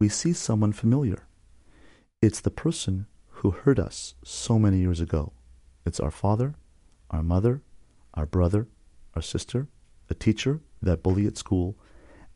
we 0.00 0.08
see 0.08 0.32
someone 0.32 0.72
familiar. 0.72 1.26
It's 2.22 2.40
the 2.40 2.52
person 2.52 3.06
who 3.30 3.50
hurt 3.50 3.80
us 3.80 4.14
so 4.22 4.56
many 4.56 4.78
years 4.78 5.00
ago. 5.00 5.32
It's 5.84 5.98
our 5.98 6.12
father, 6.12 6.54
our 7.10 7.24
mother, 7.24 7.62
our 8.14 8.26
brother, 8.26 8.68
our 9.16 9.22
sister, 9.22 9.66
a 10.08 10.14
teacher, 10.14 10.60
that 10.80 11.02
bully 11.02 11.26
at 11.26 11.36
school, 11.36 11.76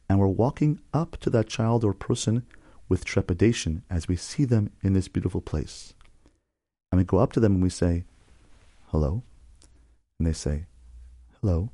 and 0.09 0.19
we're 0.19 0.27
walking 0.27 0.81
up 0.93 1.17
to 1.19 1.31
that 1.31 1.47
child 1.47 1.85
or 1.85 1.93
person 1.93 2.45
with 2.89 3.05
trepidation 3.05 3.85
as 3.89 4.09
we 4.09 4.17
see 4.17 4.45
them 4.45 4.73
in 4.83 4.93
this 4.93 5.07
beautiful 5.07 5.41
place. 5.41 5.95
And 6.91 6.99
we 6.99 7.05
go 7.05 7.19
up 7.19 7.33
to 7.35 7.41
them 7.41 7.55
and 7.55 7.63
we 7.63 7.71
say, 7.71 8.07
Hello. 8.87 9.23
And 10.19 10.27
they 10.27 10.33
say, 10.33 10.67
Hello. 11.41 11.71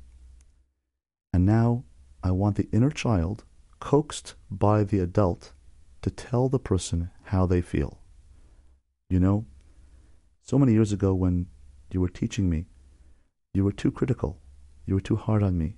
And 1.33 1.47
now 1.47 1.83
I 2.23 2.29
want 2.29 2.57
the 2.57 2.69
inner 2.71 2.91
child, 2.91 3.43
coaxed 3.79 4.35
by 4.51 4.83
the 4.83 4.99
adult, 4.99 5.51
to 6.03 6.11
tell 6.11 6.47
the 6.47 6.59
person 6.59 7.09
how 7.23 7.47
they 7.47 7.61
feel. 7.61 7.97
You 9.09 9.19
know, 9.19 9.45
so 10.41 10.57
many 10.57 10.73
years 10.73 10.91
ago 10.91 11.13
when 11.13 11.47
you 11.91 12.01
were 12.01 12.09
teaching 12.09 12.49
me, 12.49 12.65
you 13.53 13.63
were 13.63 13.71
too 13.71 13.91
critical, 13.91 14.39
you 14.85 14.95
were 14.95 15.01
too 15.01 15.15
hard 15.15 15.43
on 15.43 15.57
me, 15.57 15.77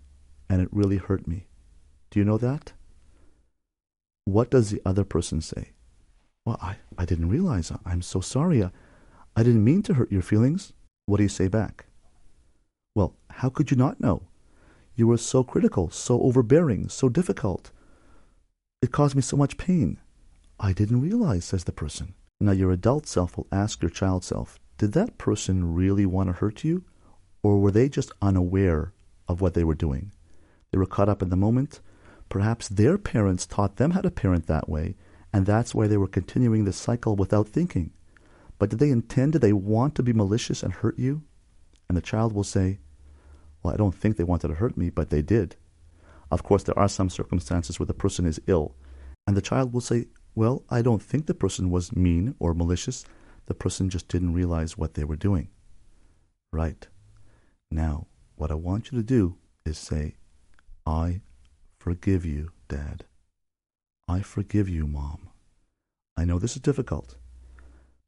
and 0.49 0.61
it 0.61 0.69
really 0.71 0.97
hurt 0.97 1.27
me. 1.27 1.47
Do 2.09 2.19
you 2.19 2.25
know 2.25 2.37
that? 2.37 2.73
What 4.23 4.49
does 4.49 4.69
the 4.69 4.81
other 4.85 5.03
person 5.03 5.41
say? 5.41 5.71
Well, 6.45 6.57
I, 6.61 6.77
I 6.97 7.05
didn't 7.05 7.29
realize. 7.29 7.71
I'm 7.85 8.01
so 8.01 8.21
sorry. 8.21 8.63
I, 8.63 8.71
I 9.35 9.43
didn't 9.43 9.63
mean 9.63 9.83
to 9.83 9.95
hurt 9.95 10.11
your 10.11 10.21
feelings. 10.21 10.73
What 11.05 11.17
do 11.17 11.23
you 11.23 11.29
say 11.29 11.47
back? 11.47 11.85
Well, 12.95 13.15
how 13.29 13.49
could 13.49 13.69
you 13.71 13.77
not 13.77 13.99
know? 13.99 14.23
You 14.95 15.07
were 15.07 15.17
so 15.17 15.43
critical, 15.43 15.89
so 15.89 16.21
overbearing, 16.21 16.87
so 16.87 17.09
difficult. 17.09 17.71
It 18.81 18.91
caused 18.91 19.15
me 19.15 19.21
so 19.21 19.35
much 19.35 19.57
pain. 19.57 19.99
I 20.59 20.71
didn't 20.71 21.01
realize, 21.01 21.43
says 21.45 21.65
the 21.65 21.71
person. 21.71 22.13
Now, 22.39 22.51
your 22.51 22.71
adult 22.71 23.07
self 23.07 23.37
will 23.37 23.47
ask 23.51 23.81
your 23.81 23.89
child 23.89 24.23
self, 24.23 24.59
did 24.77 24.91
that 24.91 25.17
person 25.17 25.73
really 25.73 26.05
want 26.05 26.27
to 26.27 26.33
hurt 26.33 26.63
you? 26.63 26.83
Or 27.41 27.59
were 27.59 27.71
they 27.71 27.87
just 27.87 28.11
unaware 28.21 28.93
of 29.27 29.39
what 29.39 29.53
they 29.53 29.63
were 29.63 29.75
doing? 29.75 30.11
They 30.71 30.77
were 30.77 30.85
caught 30.85 31.07
up 31.07 31.21
in 31.21 31.29
the 31.29 31.37
moment. 31.37 31.79
Perhaps 32.27 32.67
their 32.67 32.97
parents 32.97 33.45
taught 33.45 33.77
them 33.77 33.91
how 33.91 34.01
to 34.01 34.11
parent 34.11 34.47
that 34.47 34.67
way, 34.67 34.95
and 35.31 35.45
that's 35.45 35.73
why 35.73 35.87
they 35.87 35.95
were 35.95 36.07
continuing 36.07 36.65
the 36.65 36.73
cycle 36.73 37.15
without 37.15 37.47
thinking. 37.47 37.91
But 38.59 38.69
did 38.69 38.79
they 38.79 38.89
intend, 38.89 39.33
did 39.33 39.41
they 39.41 39.53
want 39.53 39.95
to 39.95 40.03
be 40.03 40.11
malicious 40.11 40.63
and 40.63 40.73
hurt 40.73 40.99
you? 40.99 41.23
And 41.87 41.97
the 41.97 42.01
child 42.01 42.33
will 42.33 42.43
say, 42.43 42.79
Well, 43.61 43.73
I 43.73 43.77
don't 43.77 43.95
think 43.95 44.17
they 44.17 44.23
wanted 44.23 44.49
to 44.49 44.55
hurt 44.55 44.75
me, 44.75 44.89
but 44.89 45.09
they 45.09 45.21
did. 45.21 45.55
Of 46.31 46.43
course, 46.43 46.63
there 46.63 46.77
are 46.77 46.89
some 46.89 47.09
circumstances 47.09 47.79
where 47.79 47.85
the 47.85 47.93
person 47.93 48.25
is 48.25 48.41
ill, 48.47 48.75
and 49.27 49.37
the 49.37 49.41
child 49.41 49.71
will 49.71 49.81
say, 49.81 50.07
Well, 50.35 50.63
I 50.69 50.81
don't 50.81 51.01
think 51.01 51.25
the 51.25 51.33
person 51.33 51.69
was 51.69 51.95
mean 51.95 52.35
or 52.39 52.53
malicious. 52.53 53.05
The 53.45 53.53
person 53.53 53.89
just 53.89 54.09
didn't 54.09 54.33
realize 54.33 54.77
what 54.77 54.95
they 54.95 55.05
were 55.05 55.15
doing. 55.15 55.47
Right. 56.51 56.87
Now, 57.71 58.07
what 58.35 58.51
I 58.51 58.55
want 58.55 58.91
you 58.91 58.97
to 58.97 59.03
do 59.03 59.37
is 59.65 59.77
say, 59.77 60.15
I 60.85 61.21
forgive 61.79 62.25
you, 62.25 62.51
Dad. 62.67 63.05
I 64.09 64.19
forgive 64.19 64.67
you, 64.67 64.85
Mom. 64.85 65.29
I 66.17 66.25
know 66.25 66.37
this 66.37 66.55
is 66.55 66.61
difficult 66.61 67.15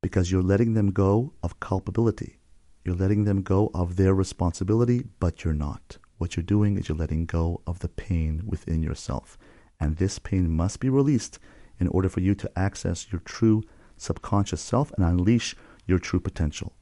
because 0.01 0.31
you're 0.31 0.43
letting 0.43 0.73
them 0.73 0.91
go 0.91 1.33
of 1.41 1.59
culpability. 1.59 2.39
You're 2.83 2.95
letting 2.95 3.23
them 3.23 3.41
go 3.41 3.71
of 3.73 3.95
their 3.95 4.13
responsibility, 4.13 5.05
but 5.19 5.43
you're 5.43 5.53
not. 5.53 5.97
What 6.17 6.35
you're 6.35 6.43
doing 6.43 6.77
is 6.77 6.87
you're 6.87 6.97
letting 6.97 7.25
go 7.25 7.61
of 7.65 7.79
the 7.79 7.89
pain 7.89 8.43
within 8.45 8.83
yourself. 8.83 9.37
And 9.79 9.95
this 9.95 10.19
pain 10.19 10.49
must 10.49 10.79
be 10.79 10.89
released 10.89 11.39
in 11.79 11.87
order 11.89 12.09
for 12.09 12.19
you 12.19 12.35
to 12.35 12.51
access 12.57 13.11
your 13.11 13.21
true 13.21 13.63
subconscious 13.97 14.61
self 14.61 14.91
and 14.93 15.05
unleash 15.05 15.55
your 15.85 15.99
true 15.99 16.19
potential. 16.19 16.73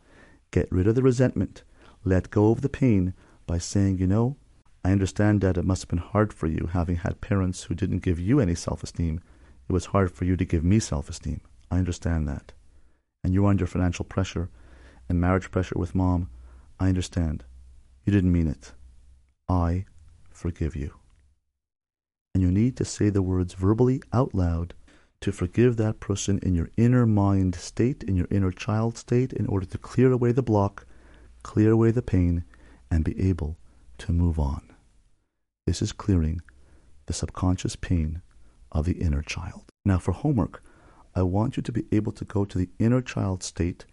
Get 0.51 0.71
rid 0.71 0.88
of 0.88 0.95
the 0.95 1.01
resentment. 1.01 1.63
Let 2.03 2.29
go 2.29 2.51
of 2.51 2.62
the 2.62 2.69
pain 2.69 3.13
by 3.47 3.58
saying, 3.58 3.97
you 3.97 4.08
know, 4.08 4.38
I 4.84 4.91
understand 4.91 5.41
that 5.41 5.58
it 5.58 5.65
must 5.65 5.84
have 5.84 5.89
been 5.89 5.97
hard 5.97 6.31
for 6.31 6.47
you 6.47 6.69
having 6.71 6.97
had 6.97 7.21
parents 7.21 7.63
who 7.63 7.75
didn't 7.75 8.03
give 8.03 8.19
you 8.19 8.39
any 8.39 8.55
self 8.55 8.84
esteem. 8.84 9.19
It 9.67 9.73
was 9.73 9.88
hard 9.88 10.12
for 10.12 10.25
you 10.25 10.38
to 10.38 10.45
give 10.45 10.63
me 10.63 10.79
self 10.79 11.10
esteem. 11.10 11.41
I 11.71 11.79
understand 11.79 12.27
that. 12.27 12.53
And 13.23 13.34
you're 13.34 13.49
under 13.49 13.65
financial 13.65 14.05
pressure 14.05 14.49
and 15.10 15.19
marriage 15.19 15.49
pressure 15.49 15.77
with 15.77 15.95
mom. 15.95 16.29
I 16.79 16.89
understand. 16.89 17.43
You 18.05 18.13
didn't 18.13 18.31
mean 18.31 18.47
it. 18.47 18.73
I 19.49 19.86
forgive 20.29 20.75
you. 20.75 20.93
And 22.34 22.43
you 22.43 22.51
need 22.51 22.77
to 22.77 22.86
say 22.86 23.10
the 23.10 23.21
words 23.21 23.53
verbally 23.53 24.01
out 24.13 24.36
loud 24.36 24.73
to 25.21 25.32
forgive 25.32 25.78
that 25.78 25.99
person 25.99 26.39
in 26.43 26.56
your 26.56 26.69
inner 26.78 27.06
mind 27.06 27.56
state, 27.56 28.04
in 28.04 28.15
your 28.15 28.28
inner 28.30 28.51
child 28.51 28.97
state, 28.97 29.34
in 29.34 29.47
order 29.47 29.65
to 29.65 29.78
clear 29.78 30.12
away 30.12 30.32
the 30.32 30.43
block, 30.43 30.86
clear 31.43 31.71
away 31.71 31.91
the 31.91 32.01
pain, 32.01 32.43
and 32.91 33.04
be 33.04 33.19
able 33.19 33.58
to 33.97 34.12
move 34.12 34.39
on. 34.39 34.62
This 35.65 35.82
is 35.82 35.91
clearing 35.91 36.41
the 37.08 37.13
subconscious 37.13 37.75
pain 37.75 38.21
of 38.71 38.86
the 38.86 38.93
inner 38.93 39.21
child. 39.21 39.63
Now, 39.84 39.99
for 39.99 40.12
homework, 40.12 40.63
I 41.15 41.23
want 41.23 41.58
you 41.58 41.63
to 41.63 41.71
be 41.71 41.86
able 41.91 42.12
to 42.13 42.25
go 42.25 42.45
to 42.45 42.58
the 42.58 42.69
inner 42.78 43.01
child 43.01 43.41
state 43.41 43.86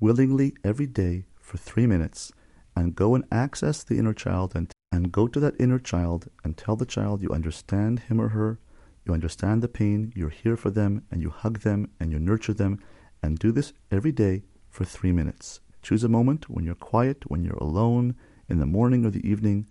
willingly 0.00 0.54
every 0.64 0.86
day 0.86 1.26
for 1.38 1.58
three 1.58 1.86
minutes 1.86 2.32
and 2.74 2.94
go 2.94 3.14
and 3.14 3.24
access 3.30 3.84
the 3.84 3.98
inner 3.98 4.14
child 4.14 4.52
and, 4.54 4.72
and 4.90 5.12
go 5.12 5.28
to 5.28 5.38
that 5.40 5.60
inner 5.60 5.78
child 5.78 6.30
and 6.42 6.56
tell 6.56 6.76
the 6.76 6.86
child 6.86 7.22
you 7.22 7.30
understand 7.30 8.00
him 8.00 8.20
or 8.20 8.28
her, 8.28 8.58
you 9.04 9.14
understand 9.14 9.62
the 9.62 9.68
pain, 9.68 10.12
you're 10.14 10.28
here 10.28 10.56
for 10.56 10.70
them, 10.70 11.02
and 11.10 11.20
you 11.20 11.30
hug 11.30 11.60
them 11.60 11.90
and 11.98 12.12
you 12.12 12.18
nurture 12.18 12.54
them, 12.54 12.78
and 13.22 13.38
do 13.38 13.52
this 13.52 13.72
every 13.90 14.12
day 14.12 14.42
for 14.68 14.84
three 14.84 15.12
minutes. 15.12 15.60
Choose 15.82 16.04
a 16.04 16.08
moment 16.08 16.48
when 16.48 16.64
you're 16.64 16.74
quiet, 16.74 17.30
when 17.30 17.44
you're 17.44 17.54
alone, 17.54 18.14
in 18.48 18.58
the 18.58 18.66
morning 18.66 19.04
or 19.04 19.10
the 19.10 19.26
evening, 19.26 19.66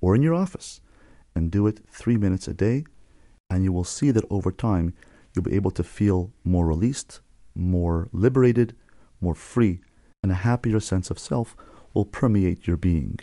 or 0.00 0.14
in 0.14 0.22
your 0.22 0.34
office, 0.34 0.80
and 1.34 1.50
do 1.50 1.66
it 1.66 1.80
three 1.88 2.16
minutes 2.16 2.48
a 2.48 2.54
day, 2.54 2.84
and 3.50 3.64
you 3.64 3.72
will 3.72 3.84
see 3.84 4.10
that 4.10 4.24
over 4.30 4.52
time 4.52 4.92
you'll 5.34 5.44
be 5.44 5.54
able 5.54 5.70
to 5.70 5.84
feel 5.84 6.32
more 6.44 6.66
released, 6.66 7.20
more 7.54 8.08
liberated, 8.12 8.74
more 9.20 9.34
free, 9.34 9.80
and 10.22 10.32
a 10.32 10.36
happier 10.36 10.80
sense 10.80 11.10
of 11.10 11.18
self 11.18 11.56
will 11.94 12.04
permeate 12.04 12.66
your 12.66 12.76
being. 12.76 13.18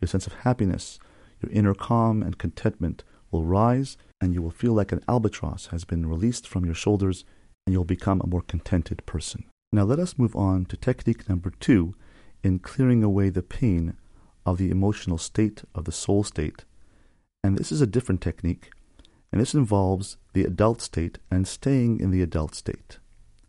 Your 0.00 0.08
sense 0.08 0.26
of 0.26 0.34
happiness, 0.34 0.98
your 1.42 1.50
inner 1.52 1.74
calm 1.74 2.22
and 2.22 2.38
contentment 2.38 3.04
will 3.30 3.44
rise, 3.44 3.96
and 4.20 4.34
you 4.34 4.42
will 4.42 4.50
feel 4.50 4.72
like 4.72 4.92
an 4.92 5.02
albatross 5.08 5.66
has 5.66 5.84
been 5.84 6.06
released 6.06 6.46
from 6.46 6.64
your 6.64 6.74
shoulders, 6.74 7.24
and 7.66 7.72
you'll 7.72 7.84
become 7.84 8.20
a 8.20 8.26
more 8.26 8.42
contented 8.42 9.04
person. 9.06 9.44
Now, 9.72 9.84
let 9.84 9.98
us 9.98 10.18
move 10.18 10.34
on 10.36 10.64
to 10.66 10.76
technique 10.76 11.28
number 11.28 11.50
two 11.50 11.94
in 12.42 12.60
clearing 12.60 13.02
away 13.02 13.28
the 13.30 13.42
pain 13.42 13.96
of 14.44 14.58
the 14.58 14.70
emotional 14.70 15.18
state, 15.18 15.64
of 15.74 15.84
the 15.84 15.92
soul 15.92 16.22
state. 16.22 16.64
And 17.42 17.58
this 17.58 17.72
is 17.72 17.80
a 17.80 17.86
different 17.86 18.20
technique, 18.20 18.70
and 19.32 19.40
this 19.40 19.54
involves 19.54 20.16
the 20.32 20.44
adult 20.44 20.80
state 20.80 21.18
and 21.30 21.46
staying 21.46 22.00
in 22.00 22.10
the 22.10 22.22
adult 22.22 22.54
state. 22.54 22.98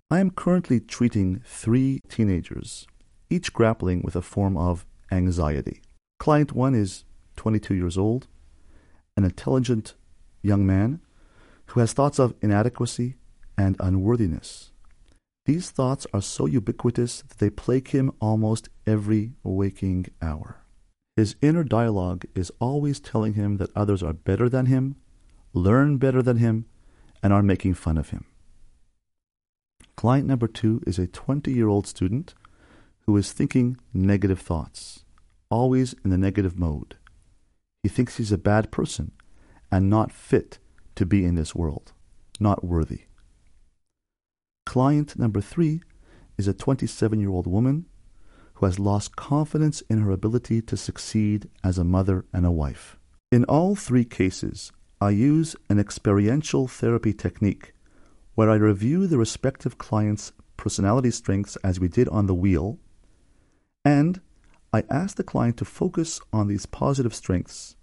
I 0.10 0.20
am 0.20 0.32
currently 0.32 0.80
treating 0.80 1.42
three 1.46 2.02
teenagers, 2.10 2.88
each 3.30 3.54
grappling 3.54 4.02
with 4.04 4.16
a 4.16 4.22
form 4.22 4.58
of 4.58 4.86
anxiety. 5.12 5.82
Client 6.20 6.54
one 6.54 6.74
is 6.74 7.04
22 7.36 7.76
years 7.76 7.98
old, 7.98 8.28
an 9.16 9.24
intelligent 9.24 9.94
young 10.42 10.66
man 10.66 11.02
who 11.68 11.80
has 11.80 11.94
thoughts 11.94 12.20
of 12.20 12.36
inadequacy 12.42 13.16
and 13.58 13.76
unworthiness. 13.80 14.72
These 15.46 15.70
thoughts 15.70 16.06
are 16.14 16.22
so 16.22 16.46
ubiquitous 16.46 17.22
that 17.22 17.38
they 17.38 17.50
plague 17.50 17.90
him 17.90 18.12
almost 18.20 18.70
every 18.86 19.32
waking 19.44 20.08
hour. 20.22 20.58
His 21.16 21.36
inner 21.42 21.64
dialogue 21.64 22.26
is 22.36 22.52
always 22.60 23.00
telling 23.00 23.34
him 23.34 23.58
that 23.58 23.76
others 23.76 24.04
are 24.04 24.14
better 24.14 24.50
than 24.50 24.68
him, 24.68 24.98
learn 25.54 25.98
better 25.98 26.22
than 26.22 26.38
him, 26.38 26.66
and 27.24 27.34
are 27.34 27.42
making 27.42 27.74
fun 27.74 27.98
of 27.98 28.10
him. 28.10 28.26
Client 29.96 30.28
number 30.28 30.48
two 30.48 30.82
is 30.86 31.00
a 31.00 31.08
20 31.08 31.52
year 31.52 31.68
old 31.68 31.88
student 31.88 32.36
who 33.06 33.18
is 33.18 33.32
thinking 33.32 33.78
negative 33.94 34.40
thoughts, 34.40 35.06
always 35.50 35.96
in 36.04 36.12
the 36.12 36.18
negative 36.18 36.60
mode. 36.60 36.98
He 37.82 37.90
thinks 37.90 38.18
he's 38.18 38.32
a 38.32 38.38
bad 38.38 38.70
person 38.70 39.12
and 39.72 39.90
not 39.90 40.12
fit 40.12 40.60
to 40.96 41.06
be 41.06 41.26
in 41.26 41.36
this 41.36 41.56
world, 41.56 41.94
not 42.40 42.64
worthy. 42.64 43.02
Client 44.66 45.18
number 45.18 45.42
three 45.42 45.82
is 46.38 46.48
a 46.48 46.54
27 46.54 47.20
year 47.20 47.30
old 47.30 47.48
woman 47.48 47.86
who 48.56 48.66
has 48.66 48.80
lost 48.80 49.16
confidence 49.16 49.82
in 49.90 50.02
her 50.02 50.12
ability 50.12 50.62
to 50.62 50.76
succeed 50.76 51.50
as 51.64 51.78
a 51.78 51.84
mother 51.84 52.26
and 52.34 52.46
a 52.46 52.52
wife. 52.52 52.98
In 53.32 53.44
all 53.46 53.76
three 53.76 54.04
cases, 54.04 54.72
I 55.00 55.12
use 55.12 55.56
an 55.70 55.80
experiential 55.80 56.68
therapy 56.68 57.14
technique 57.14 57.74
where 58.34 58.50
I 58.50 58.56
review 58.56 59.08
the 59.08 59.18
respective 59.18 59.78
client's 59.78 60.32
personality 60.58 61.12
strengths 61.12 61.56
as 61.58 61.80
we 61.80 61.88
did 61.88 62.10
on 62.10 62.26
the 62.26 62.36
wheel, 62.36 62.78
and 63.86 64.20
I 64.74 64.84
ask 64.90 65.16
the 65.16 65.24
client 65.24 65.58
to 65.58 65.66
focus 65.66 66.20
on 66.34 66.48
these 66.48 66.66
positive 66.66 67.16
strengths, 67.16 67.77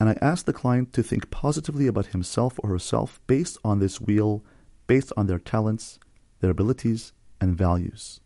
and 0.00 0.08
I 0.08 0.16
ask 0.20 0.46
the 0.46 0.52
client 0.52 0.92
to 0.92 1.02
think 1.02 1.30
positively 1.30 1.86
about 1.86 2.06
himself 2.06 2.58
or 2.62 2.70
herself 2.70 3.20
based 3.26 3.58
on 3.64 3.78
this 3.78 4.00
wheel, 4.00 4.44
based 4.86 5.12
on 5.16 5.26
their 5.26 5.38
talents, 5.38 5.98
their 6.40 6.50
abilities, 6.50 7.12
and 7.40 7.56
values. 7.56 8.20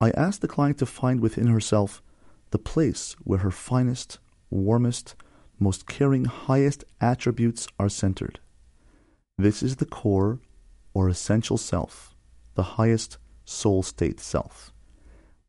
I 0.00 0.10
ask 0.10 0.40
the 0.40 0.48
client 0.48 0.78
to 0.78 0.86
find 0.86 1.20
within 1.20 1.48
herself 1.48 2.02
the 2.50 2.58
place 2.58 3.16
where 3.24 3.40
her 3.40 3.50
finest, 3.50 4.18
warmest, 4.50 5.14
most 5.58 5.86
caring, 5.86 6.26
highest 6.26 6.84
attributes 7.00 7.66
are 7.78 7.88
centered. 7.88 8.38
This 9.38 9.62
is 9.62 9.76
the 9.76 9.86
core 9.86 10.40
or 10.94 11.08
essential 11.08 11.58
self, 11.58 12.14
the 12.54 12.62
highest 12.62 13.18
soul 13.44 13.82
state 13.82 14.20
self. 14.20 14.72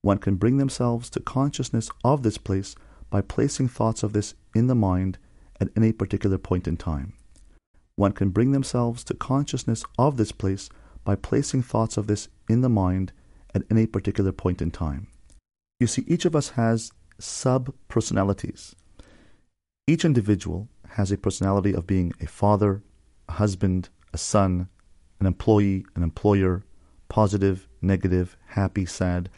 One 0.01 0.17
can 0.17 0.35
bring 0.35 0.57
themselves 0.57 1.09
to 1.11 1.19
consciousness 1.19 1.89
of 2.03 2.23
this 2.23 2.37
place 2.37 2.75
by 3.09 3.21
placing 3.21 3.67
thoughts 3.67 4.03
of 4.03 4.13
this 4.13 4.35
in 4.57 4.67
the 4.67 4.75
mind 4.75 5.17
at 5.61 5.69
any 5.75 5.91
particular 5.91 6.37
point 6.37 6.67
in 6.67 6.75
time. 6.75 7.13
One 7.95 8.11
can 8.11 8.29
bring 8.29 8.51
themselves 8.51 9.03
to 9.05 9.13
consciousness 9.13 9.83
of 9.97 10.17
this 10.17 10.31
place 10.31 10.69
by 11.03 11.15
placing 11.15 11.63
thoughts 11.63 11.97
of 11.97 12.07
this 12.07 12.27
in 12.49 12.61
the 12.61 12.69
mind 12.69 13.11
at 13.55 13.63
any 13.71 13.85
particular 13.85 14.31
point 14.31 14.61
in 14.61 14.71
time. 14.71 15.07
You 15.79 15.87
see, 15.87 16.03
each 16.07 16.25
of 16.25 16.35
us 16.35 16.49
has 16.49 16.91
sub 17.19 17.73
personalities. 17.87 18.75
Each 19.87 20.03
individual 20.03 20.67
has 20.89 21.11
a 21.11 21.17
personality 21.17 21.73
of 21.73 21.87
being 21.87 22.13
a 22.19 22.27
father, 22.27 22.83
a 23.29 23.33
husband, 23.33 23.89
a 24.13 24.17
son, 24.17 24.69
an 25.19 25.25
employee, 25.25 25.85
an 25.95 26.03
employer, 26.03 26.63
positive, 27.09 27.67
negative, 27.81 28.35
happy, 28.47 28.85
sad. 28.85 29.29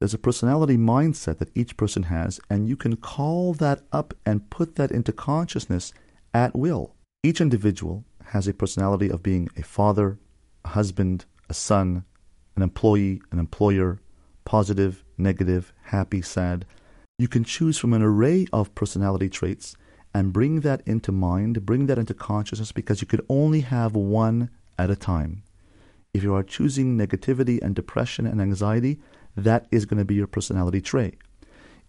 There's 0.00 0.14
a 0.14 0.18
personality 0.18 0.76
mindset 0.76 1.38
that 1.38 1.50
each 1.56 1.76
person 1.76 2.04
has, 2.04 2.38
and 2.48 2.68
you 2.68 2.76
can 2.76 2.96
call 2.96 3.52
that 3.54 3.82
up 3.90 4.14
and 4.24 4.48
put 4.48 4.76
that 4.76 4.92
into 4.92 5.12
consciousness 5.12 5.92
at 6.32 6.54
will. 6.54 6.94
Each 7.24 7.40
individual 7.40 8.04
has 8.26 8.46
a 8.46 8.54
personality 8.54 9.10
of 9.10 9.24
being 9.24 9.48
a 9.56 9.62
father, 9.62 10.18
a 10.64 10.68
husband, 10.68 11.24
a 11.48 11.54
son, 11.54 12.04
an 12.54 12.62
employee, 12.62 13.20
an 13.32 13.40
employer, 13.40 14.00
positive, 14.44 15.02
negative, 15.16 15.72
happy, 15.82 16.22
sad. 16.22 16.64
You 17.18 17.26
can 17.26 17.42
choose 17.42 17.76
from 17.76 17.92
an 17.92 18.02
array 18.02 18.46
of 18.52 18.74
personality 18.76 19.28
traits 19.28 19.76
and 20.14 20.32
bring 20.32 20.60
that 20.60 20.80
into 20.86 21.10
mind, 21.10 21.66
bring 21.66 21.86
that 21.86 21.98
into 21.98 22.14
consciousness 22.14 22.70
because 22.70 23.00
you 23.00 23.08
could 23.08 23.26
only 23.28 23.62
have 23.62 23.96
one 23.96 24.50
at 24.78 24.90
a 24.90 24.96
time. 24.96 25.42
If 26.14 26.22
you 26.22 26.34
are 26.34 26.44
choosing 26.44 26.96
negativity 26.96 27.60
and 27.60 27.74
depression 27.74 28.26
and 28.26 28.40
anxiety, 28.40 29.00
that 29.44 29.66
is 29.70 29.86
going 29.86 29.98
to 29.98 30.04
be 30.04 30.14
your 30.14 30.26
personality 30.26 30.80
trait. 30.80 31.16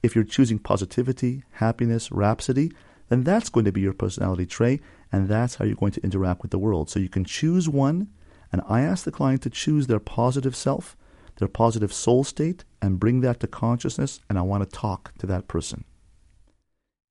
If 0.02 0.16
you're 0.16 0.24
choosing 0.24 0.60
positivity, 0.60 1.44
happiness, 1.52 2.12
rhapsody, 2.12 2.72
then 3.10 3.24
that's 3.24 3.50
going 3.50 3.66
to 3.66 3.72
be 3.72 3.82
your 3.82 3.94
personality 3.94 4.46
trait, 4.46 4.82
and 5.12 5.28
that's 5.28 5.56
how 5.56 5.66
you're 5.66 5.76
going 5.76 5.92
to 5.94 6.04
interact 6.04 6.42
with 6.42 6.52
the 6.52 6.60
world. 6.60 6.90
So 6.90 7.00
you 7.00 7.10
can 7.10 7.26
choose 7.26 7.68
one, 7.68 8.10
and 8.52 8.62
I 8.68 8.82
ask 8.82 9.04
the 9.04 9.12
client 9.12 9.42
to 9.44 9.50
choose 9.50 9.88
their 9.88 10.00
positive 10.00 10.56
self, 10.56 10.96
their 11.38 11.48
positive 11.48 11.92
soul 11.92 12.24
state, 12.24 12.64
and 12.82 13.00
bring 13.00 13.22
that 13.22 13.40
to 13.42 13.48
consciousness, 13.48 14.20
and 14.30 14.38
I 14.38 14.44
want 14.44 14.64
to 14.64 14.70
talk 14.70 15.14
to 15.18 15.28
that 15.28 15.48
person. 15.48 15.84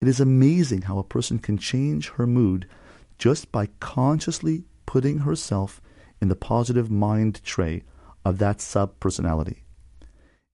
It 0.01 0.09
is 0.09 0.21
amazing 0.21 0.83
how 0.83 0.99
a 0.99 1.05
person 1.05 1.41
can 1.41 1.59
change 1.59 2.11
her 2.11 2.27
mood 2.27 2.69
just 3.19 3.51
by 3.51 3.69
consciously 3.81 4.65
putting 4.87 5.19
herself 5.19 5.83
in 6.21 6.29
the 6.29 6.37
positive 6.37 6.91
mind 6.91 7.43
tray 7.43 7.83
of 8.25 8.39
that 8.39 8.61
sub 8.61 8.99
personality. 9.01 9.65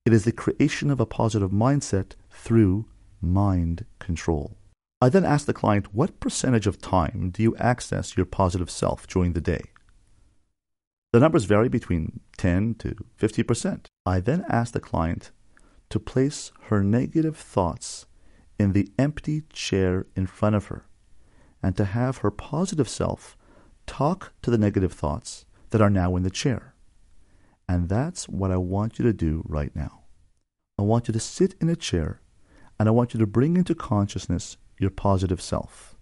It 0.05 0.13
is 0.13 0.25
the 0.25 0.33
creation 0.33 0.91
of 0.91 1.01
a 1.01 1.07
positive 1.07 1.51
mindset 1.51 2.13
through 2.31 2.85
mind 3.23 3.87
control. 3.99 4.59
I 5.01 5.09
then 5.09 5.25
ask 5.25 5.47
the 5.47 5.55
client, 5.55 5.95
what 5.95 6.21
percentage 6.21 6.67
of 6.67 6.79
time 6.79 7.31
do 7.31 7.43
you 7.43 7.57
access 7.57 8.15
your 8.15 8.27
positive 8.27 8.71
self 8.71 9.07
during 9.07 9.33
the 9.33 9.41
day? 9.41 9.63
The 11.13 11.21
numbers 11.21 11.45
vary 11.45 11.71
between 11.71 12.21
10 12.37 12.75
to 12.81 12.97
50%. 13.19 13.87
I 14.05 14.21
then 14.21 14.45
ask 14.49 14.75
the 14.75 14.81
client 14.81 15.31
to 15.89 15.99
place 15.99 16.53
her 16.65 16.83
negative 16.83 17.39
thoughts 17.39 18.05
in 18.59 18.73
the 18.73 18.91
empty 18.99 19.45
chair 19.53 20.07
in 20.15 20.27
front 20.27 20.55
of 20.55 20.67
her 20.67 20.85
and 21.63 21.75
to 21.79 21.87
have 21.87 22.19
her 22.19 22.31
positive 22.31 22.91
self 22.91 23.39
talk 23.87 24.35
to 24.43 24.51
the 24.51 24.59
negative 24.59 24.93
thoughts 24.93 25.47
that 25.71 25.81
are 25.81 25.89
now 25.89 26.15
in 26.17 26.25
the 26.25 26.31
chair. 26.31 26.74
And 27.69 27.89
that's 27.89 28.29
what 28.29 28.51
I 28.51 28.57
want 28.57 28.99
you 28.99 29.05
to 29.05 29.13
do 29.13 29.43
right 29.47 29.75
now. 29.75 30.05
I 30.79 30.83
want 30.83 31.09
you 31.09 31.13
to 31.13 31.21
sit 31.21 31.55
in 31.61 31.69
a 31.69 31.77
chair 31.77 32.21
and 32.79 32.89
I 32.89 32.93
want 32.93 33.15
you 33.15 33.21
to 33.21 33.27
bring 33.27 33.57
into 33.57 33.75
consciousness 33.75 34.57
your 34.79 34.91
positive 34.91 35.41
self. 35.41 35.97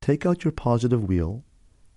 Take 0.00 0.24
out 0.24 0.44
your 0.44 0.52
positive 0.52 1.04
wheel, 1.04 1.44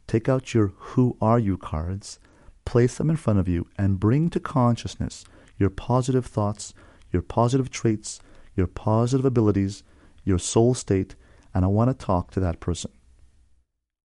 take 0.07 0.27
out 0.27 0.53
your 0.53 0.73
Who 0.77 1.17
Are 1.21 1.39
You 1.39 1.57
cards, 1.57 2.19
place 2.65 2.97
them 2.97 3.09
in 3.09 3.15
front 3.15 3.39
of 3.39 3.47
you, 3.47 3.67
and 3.77 3.99
bring 3.99 4.29
to 4.31 4.39
consciousness 4.39 5.23
your 5.57 5.69
positive 5.69 6.25
thoughts, 6.25 6.73
your 7.11 7.21
positive 7.21 7.69
traits, 7.69 8.19
your 8.55 8.67
positive 8.67 9.25
abilities, 9.25 9.83
your 10.25 10.39
soul 10.39 10.73
state, 10.73 11.15
and 11.53 11.63
I 11.63 11.69
want 11.69 11.89
to 11.89 12.05
talk 12.05 12.31
to 12.31 12.39
that 12.41 12.59
person. 12.59 12.91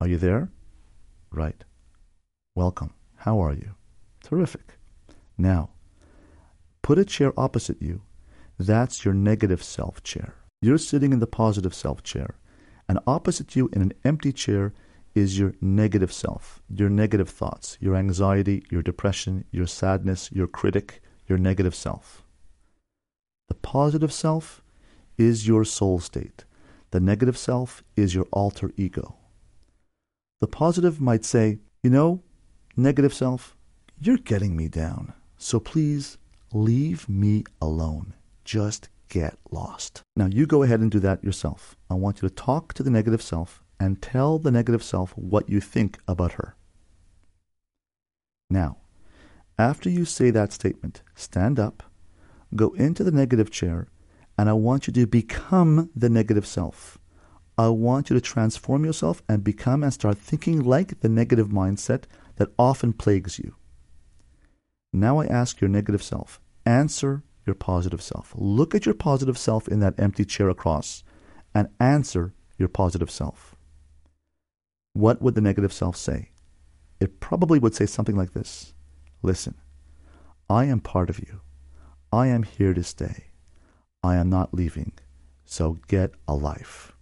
Are 0.01 0.09
you 0.09 0.17
there? 0.17 0.51
Right. 1.31 1.65
Welcome. 2.55 2.95
How 3.17 3.41
are 3.41 3.53
you? 3.53 3.75
Terrific. 4.23 4.78
Now, 5.39 5.71
put 6.83 6.99
a 6.99 7.05
chair 7.05 7.33
opposite 7.39 7.81
you. 7.81 8.03
That's 8.59 9.05
your 9.05 9.15
negative 9.15 9.63
self 9.63 10.03
chair. 10.03 10.35
You're 10.61 10.79
sitting 10.79 11.13
in 11.13 11.21
the 11.21 11.29
positive 11.29 11.73
self 11.73 12.03
chair, 12.03 12.37
and 12.89 12.99
opposite 13.07 13.55
you 13.55 13.71
in 13.73 13.81
an 13.81 13.93
empty 14.05 14.33
chair 14.33 14.75
is 15.15 15.39
your 15.39 15.55
negative 15.61 16.13
self, 16.13 16.61
your 16.69 16.89
negative 16.89 17.29
thoughts, 17.29 17.79
your 17.81 17.95
anxiety, 17.95 18.65
your 18.71 18.83
depression, 18.83 19.45
your 19.53 19.67
sadness, 19.67 20.31
your 20.33 20.49
critic, 20.49 21.01
your 21.29 21.39
negative 21.39 21.75
self. 21.75 22.25
The 23.49 23.55
positive 23.55 24.13
self 24.13 24.63
is 25.17 25.47
your 25.47 25.65
soul 25.65 26.01
state. 26.01 26.45
The 26.91 27.01
negative 27.01 27.37
self 27.37 27.83
is 27.97 28.15
your 28.15 28.27
alter 28.33 28.73
ego. 28.77 29.17
The 30.41 30.47
positive 30.49 31.01
might 31.01 31.25
say, 31.25 31.59
You 31.83 31.91
know, 31.91 32.23
negative 32.77 33.15
self, 33.15 33.57
you're 34.01 34.17
getting 34.17 34.57
me 34.57 34.69
down. 34.69 35.13
So 35.39 35.61
please 35.61 36.19
leave 36.53 37.09
me 37.09 37.45
alone. 37.63 38.15
Just 38.45 38.89
get 39.09 39.39
lost. 39.51 40.03
Now, 40.17 40.27
you 40.27 40.47
go 40.47 40.63
ahead 40.63 40.81
and 40.81 40.91
do 40.91 40.99
that 41.01 41.23
yourself. 41.25 41.77
I 41.89 41.95
want 41.95 42.21
you 42.21 42.29
to 42.29 42.35
talk 42.35 42.75
to 42.75 42.83
the 42.83 42.91
negative 42.91 43.23
self 43.23 43.63
and 43.81 44.03
tell 44.03 44.39
the 44.39 44.51
negative 44.51 44.83
self 44.83 45.13
what 45.17 45.49
you 45.49 45.61
think 45.61 45.99
about 46.07 46.33
her. 46.33 46.57
Now, 48.51 48.79
after 49.59 49.89
you 49.89 50.05
say 50.05 50.31
that 50.31 50.53
statement, 50.53 51.03
stand 51.15 51.59
up, 51.61 51.85
go 52.55 52.71
into 52.71 53.05
the 53.05 53.13
negative 53.13 53.51
chair, 53.51 53.89
and 54.37 54.49
I 54.49 54.55
want 54.55 54.87
you 54.87 54.93
to 54.93 55.07
become 55.07 55.91
the 55.95 56.09
negative 56.09 56.47
self. 56.47 56.99
I 57.57 57.69
want 57.69 58.09
you 58.09 58.15
to 58.15 58.21
transform 58.21 58.85
yourself 58.85 59.23
and 59.29 59.43
become 59.43 59.83
and 59.83 59.93
start 59.93 60.19
thinking 60.19 60.63
like 60.63 61.01
the 61.01 61.09
negative 61.09 61.49
mindset 61.49 62.05
that 62.37 62.53
often 62.59 62.93
plagues 62.93 63.39
you. 63.39 63.55
Now 64.93 65.19
I 65.19 65.27
ask 65.27 65.61
your 65.61 65.69
negative 65.69 66.03
self, 66.03 66.41
answer 66.65 67.23
your 67.47 67.55
positive 67.55 68.03
self. 68.03 68.33
Look 68.37 68.75
at 68.75 68.87
your 68.87 68.95
positive 68.95 69.39
self 69.39 69.69
in 69.69 69.81
that 69.81 69.99
empty 69.99 70.25
chair 70.25 70.49
across 70.49 71.05
and 71.55 71.69
answer 71.81 72.35
your 72.57 72.69
positive 72.69 73.11
self. 73.11 73.57
What 74.93 75.21
would 75.23 75.35
the 75.35 75.41
negative 75.41 75.73
self 75.73 75.97
say? 75.97 76.31
It 77.01 77.21
probably 77.21 77.59
would 77.59 77.75
say 77.75 77.87
something 77.87 78.17
like 78.17 78.33
this 78.33 78.75
Listen, 79.23 79.55
I 80.49 80.65
am 80.65 80.81
part 80.81 81.11
of 81.11 81.19
you. 81.19 81.41
I 82.13 82.29
am 82.29 82.43
here 82.43 82.73
to 82.73 82.83
stay. 82.83 83.27
I 84.03 84.17
am 84.17 84.31
not 84.31 84.55
leaving. 84.55 84.93
So 85.45 85.79
get 85.89 86.13
a 86.27 86.35
life. 86.35 86.93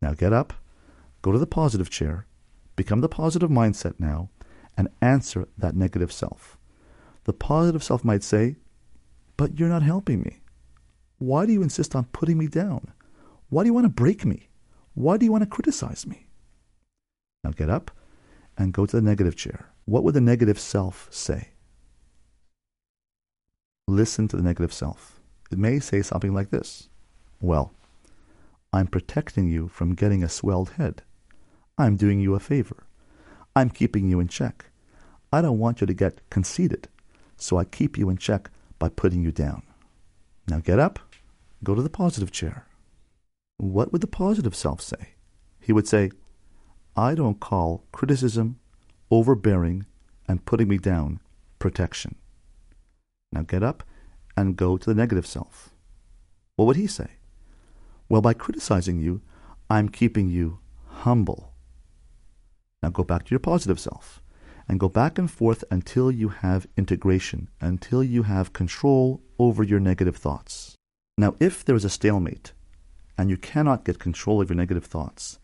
Now 0.00 0.14
get 0.14 0.32
up, 0.32 0.52
go 1.20 1.30
to 1.32 1.38
the 1.38 1.46
positive 1.46 1.90
chair, 1.90 2.26
become 2.74 3.00
the 3.00 3.08
positive 3.08 3.50
mindset 3.50 3.94
now, 3.98 4.30
and 4.76 4.88
answer 5.00 5.48
that 5.58 5.76
negative 5.76 6.12
self. 6.12 6.58
The 7.24 7.32
positive 7.32 7.82
self 7.82 8.04
might 8.04 8.22
say, 8.22 8.56
But 9.36 9.58
you're 9.58 9.68
not 9.68 9.82
helping 9.82 10.22
me. 10.22 10.40
Why 11.18 11.46
do 11.46 11.52
you 11.52 11.62
insist 11.62 11.94
on 11.94 12.04
putting 12.06 12.38
me 12.38 12.48
down? 12.48 12.92
Why 13.48 13.62
do 13.62 13.68
you 13.68 13.74
want 13.74 13.84
to 13.84 13.90
break 13.90 14.24
me? 14.24 14.48
Why 14.94 15.16
do 15.16 15.24
you 15.24 15.32
want 15.32 15.42
to 15.42 15.50
criticize 15.50 16.06
me? 16.06 16.26
Now 17.44 17.50
get 17.50 17.70
up 17.70 17.90
and 18.58 18.72
go 18.72 18.86
to 18.86 18.96
the 18.96 19.02
negative 19.02 19.36
chair. 19.36 19.70
What 19.84 20.04
would 20.04 20.14
the 20.14 20.20
negative 20.20 20.58
self 20.58 21.08
say? 21.10 21.50
Listen 23.88 24.28
to 24.28 24.36
the 24.36 24.42
negative 24.42 24.72
self. 24.72 25.20
It 25.50 25.58
may 25.58 25.80
say 25.80 26.02
something 26.02 26.32
like 26.32 26.50
this 26.50 26.88
Well, 27.40 27.72
I'm 28.72 28.86
protecting 28.86 29.48
you 29.48 29.68
from 29.68 29.94
getting 29.94 30.22
a 30.22 30.28
swelled 30.28 30.70
head. 30.70 31.02
I'm 31.76 31.96
doing 31.96 32.20
you 32.20 32.34
a 32.34 32.40
favor. 32.40 32.86
I'm 33.54 33.70
keeping 33.70 34.08
you 34.08 34.18
in 34.18 34.28
check. 34.28 34.66
I 35.32 35.42
don't 35.42 35.58
want 35.58 35.80
you 35.80 35.86
to 35.86 35.94
get 35.94 36.20
conceited, 36.30 36.88
so 37.42 37.56
I 37.56 37.64
keep 37.64 37.98
you 37.98 38.08
in 38.08 38.16
check 38.16 38.50
by 38.78 38.88
putting 38.88 39.22
you 39.22 39.32
down. 39.32 39.62
Now 40.48 40.60
get 40.60 40.78
up, 40.78 40.98
go 41.64 41.74
to 41.74 41.82
the 41.82 41.90
positive 41.90 42.30
chair. 42.30 42.66
What 43.58 43.92
would 43.92 44.00
the 44.00 44.06
positive 44.06 44.54
self 44.54 44.80
say? 44.80 45.14
He 45.60 45.72
would 45.72 45.88
say, 45.88 46.10
I 46.96 47.14
don't 47.14 47.40
call 47.40 47.84
criticism, 47.92 48.58
overbearing, 49.10 49.86
and 50.28 50.44
putting 50.44 50.68
me 50.68 50.78
down 50.78 51.20
protection. 51.58 52.14
Now 53.32 53.42
get 53.42 53.62
up 53.62 53.82
and 54.36 54.56
go 54.56 54.76
to 54.76 54.86
the 54.86 54.94
negative 54.94 55.26
self. 55.26 55.70
What 56.56 56.66
would 56.66 56.76
he 56.76 56.86
say? 56.86 57.10
Well, 58.08 58.20
by 58.20 58.34
criticizing 58.34 58.98
you, 58.98 59.20
I'm 59.68 59.88
keeping 59.88 60.28
you 60.28 60.58
humble. 60.86 61.52
Now 62.82 62.90
go 62.90 63.02
back 63.02 63.24
to 63.24 63.30
your 63.30 63.40
positive 63.40 63.80
self 63.80 64.21
and 64.68 64.80
go 64.80 64.88
back 64.88 65.18
and 65.18 65.30
forth 65.30 65.64
until 65.70 66.10
you 66.10 66.28
have 66.28 66.66
integration, 66.76 67.48
until 67.60 68.02
you 68.02 68.24
have 68.24 68.52
control 68.52 69.22
over 69.38 69.62
your 69.62 69.80
negative 69.80 70.16
thoughts. 70.16 70.76
Now, 71.18 71.34
if 71.40 71.64
there 71.64 71.76
is 71.76 71.84
a 71.84 71.90
stalemate 71.90 72.52
and 73.18 73.28
you 73.28 73.36
cannot 73.36 73.84
get 73.84 73.98
control 73.98 74.40
of 74.40 74.48
your 74.48 74.56
negative 74.56 74.84
thoughts, 74.84 75.38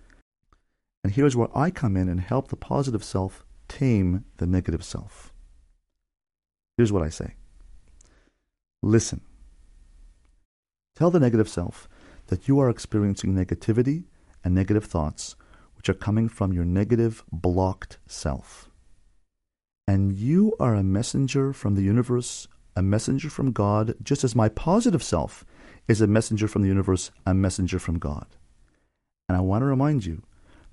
and 1.04 1.12
here's 1.12 1.36
where 1.36 1.48
I 1.56 1.70
come 1.70 1.96
in 1.96 2.08
and 2.08 2.20
help 2.20 2.48
the 2.48 2.56
positive 2.56 3.04
self 3.04 3.44
tame 3.68 4.24
the 4.38 4.46
negative 4.46 4.84
self. 4.84 5.32
Here's 6.76 6.92
what 6.92 7.02
I 7.02 7.08
say 7.08 7.34
listen. 8.82 9.20
Tell 10.96 11.10
the 11.10 11.20
negative 11.20 11.48
self 11.48 11.88
that 12.26 12.48
you 12.48 12.58
are 12.58 12.70
experiencing 12.70 13.34
negativity 13.34 14.04
and 14.44 14.54
negative 14.54 14.84
thoughts 14.84 15.36
which 15.76 15.88
are 15.88 15.94
coming 15.94 16.28
from 16.28 16.52
your 16.52 16.64
negative, 16.64 17.22
blocked 17.30 17.98
self. 18.06 18.67
And 19.88 20.12
you 20.12 20.54
are 20.60 20.74
a 20.74 20.82
messenger 20.82 21.54
from 21.54 21.74
the 21.74 21.80
universe, 21.80 22.46
a 22.76 22.82
messenger 22.82 23.30
from 23.30 23.52
God, 23.52 23.94
just 24.02 24.22
as 24.22 24.36
my 24.36 24.50
positive 24.50 25.02
self 25.02 25.46
is 25.88 26.02
a 26.02 26.06
messenger 26.06 26.46
from 26.46 26.60
the 26.60 26.68
universe, 26.68 27.10
a 27.24 27.32
messenger 27.32 27.78
from 27.78 27.98
God. 27.98 28.26
And 29.30 29.38
I 29.38 29.40
want 29.40 29.62
to 29.62 29.66
remind 29.66 30.04
you 30.04 30.22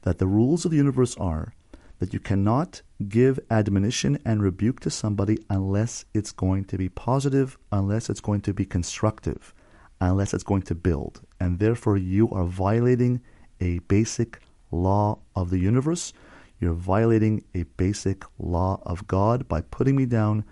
that 0.02 0.18
the 0.18 0.28
rules 0.28 0.66
of 0.66 0.72
the 0.72 0.78
universe 0.78 1.16
are 1.16 1.54
that 2.00 2.14
you 2.14 2.20
cannot 2.20 2.82
give 3.08 3.40
admonition 3.50 4.20
and 4.26 4.44
rebuke 4.44 4.82
to 4.82 4.90
somebody 4.90 5.38
unless 5.50 6.04
it's 6.14 6.34
going 6.34 6.66
to 6.66 6.78
be 6.78 6.90
positive, 6.90 7.58
unless 7.72 8.10
it's 8.10 8.20
going 8.20 8.42
to 8.42 8.54
be 8.54 8.66
constructive, 8.66 9.54
unless 10.02 10.34
it's 10.34 10.44
going 10.44 10.64
to 10.64 10.76
build. 10.76 11.22
And 11.40 11.60
therefore, 11.60 11.96
you 11.96 12.30
are 12.32 12.44
violating 12.44 13.22
a 13.62 13.80
basic 13.80 14.42
law 14.72 15.20
of 15.38 15.52
the 15.52 15.60
universe. 15.60 16.12
You're 16.60 16.74
violating 16.74 17.44
a 17.54 17.64
basic 17.64 18.24
law 18.40 18.82
of 18.84 19.08
God 19.08 19.48
by 19.48 19.62
putting 19.62 19.96
me 19.96 20.06
down, 20.06 20.46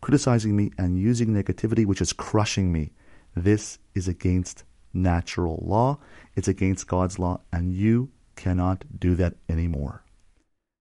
criticizing 0.00 0.56
me, 0.56 0.72
and 0.76 0.98
using 0.98 1.28
negativity, 1.28 1.86
which 1.86 2.00
is 2.00 2.12
crushing 2.12 2.72
me. 2.72 2.92
This 3.34 3.78
is 3.94 4.08
against 4.08 4.64
natural 4.92 5.62
law. 5.64 5.98
It's 6.34 6.48
against 6.48 6.88
God's 6.88 7.18
law, 7.18 7.40
and 7.52 7.72
you 7.72 8.10
cannot 8.36 8.84
do 8.98 9.14
that 9.14 9.34
anymore. 9.48 10.04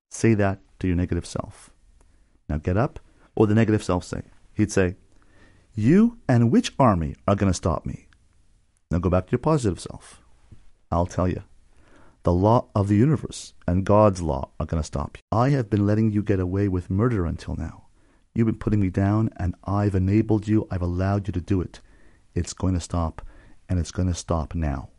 Say 0.09 0.33
that 0.35 0.59
to 0.79 0.87
your 0.87 0.95
negative 0.95 1.25
self. 1.25 1.71
Now 2.49 2.57
get 2.57 2.77
up. 2.77 2.99
Would 3.35 3.49
the 3.49 3.55
negative 3.55 3.83
self 3.83 4.03
say? 4.03 4.21
He'd 4.53 4.71
say, 4.71 4.95
You 5.73 6.19
and 6.27 6.51
which 6.51 6.73
army 6.77 7.15
are 7.27 7.35
going 7.35 7.51
to 7.51 7.57
stop 7.57 7.85
me? 7.85 8.07
Now 8.91 8.99
go 8.99 9.09
back 9.09 9.27
to 9.27 9.31
your 9.31 9.39
positive 9.39 9.79
self. 9.79 10.21
I'll 10.91 11.07
tell 11.07 11.27
you. 11.27 11.41
The 12.23 12.33
law 12.33 12.69
of 12.73 12.87
the 12.87 12.95
universe 12.95 13.53
and 13.67 13.85
God's 13.85 14.21
law 14.21 14.49
are 14.57 14.65
going 14.65 14.81
to 14.81 14.87
stop 14.87 15.17
you. 15.17 15.37
I 15.37 15.49
have 15.49 15.69
been 15.69 15.85
letting 15.85 16.11
you 16.11 16.23
get 16.23 16.39
away 16.39 16.69
with 16.69 16.89
murder 16.89 17.25
until 17.25 17.55
now. 17.57 17.87
You've 18.33 18.47
been 18.47 18.55
putting 18.55 18.79
me 18.79 18.89
down, 18.89 19.29
and 19.35 19.55
I've 19.65 19.93
enabled 19.93 20.47
you, 20.47 20.65
I've 20.71 20.81
allowed 20.81 21.27
you 21.27 21.33
to 21.33 21.41
do 21.41 21.59
it. 21.59 21.81
It's 22.33 22.53
going 22.53 22.73
to 22.75 22.79
stop, 22.79 23.21
and 23.67 23.77
it's 23.77 23.91
going 23.91 24.07
to 24.07 24.13
stop 24.13 24.55
now. 24.55 24.89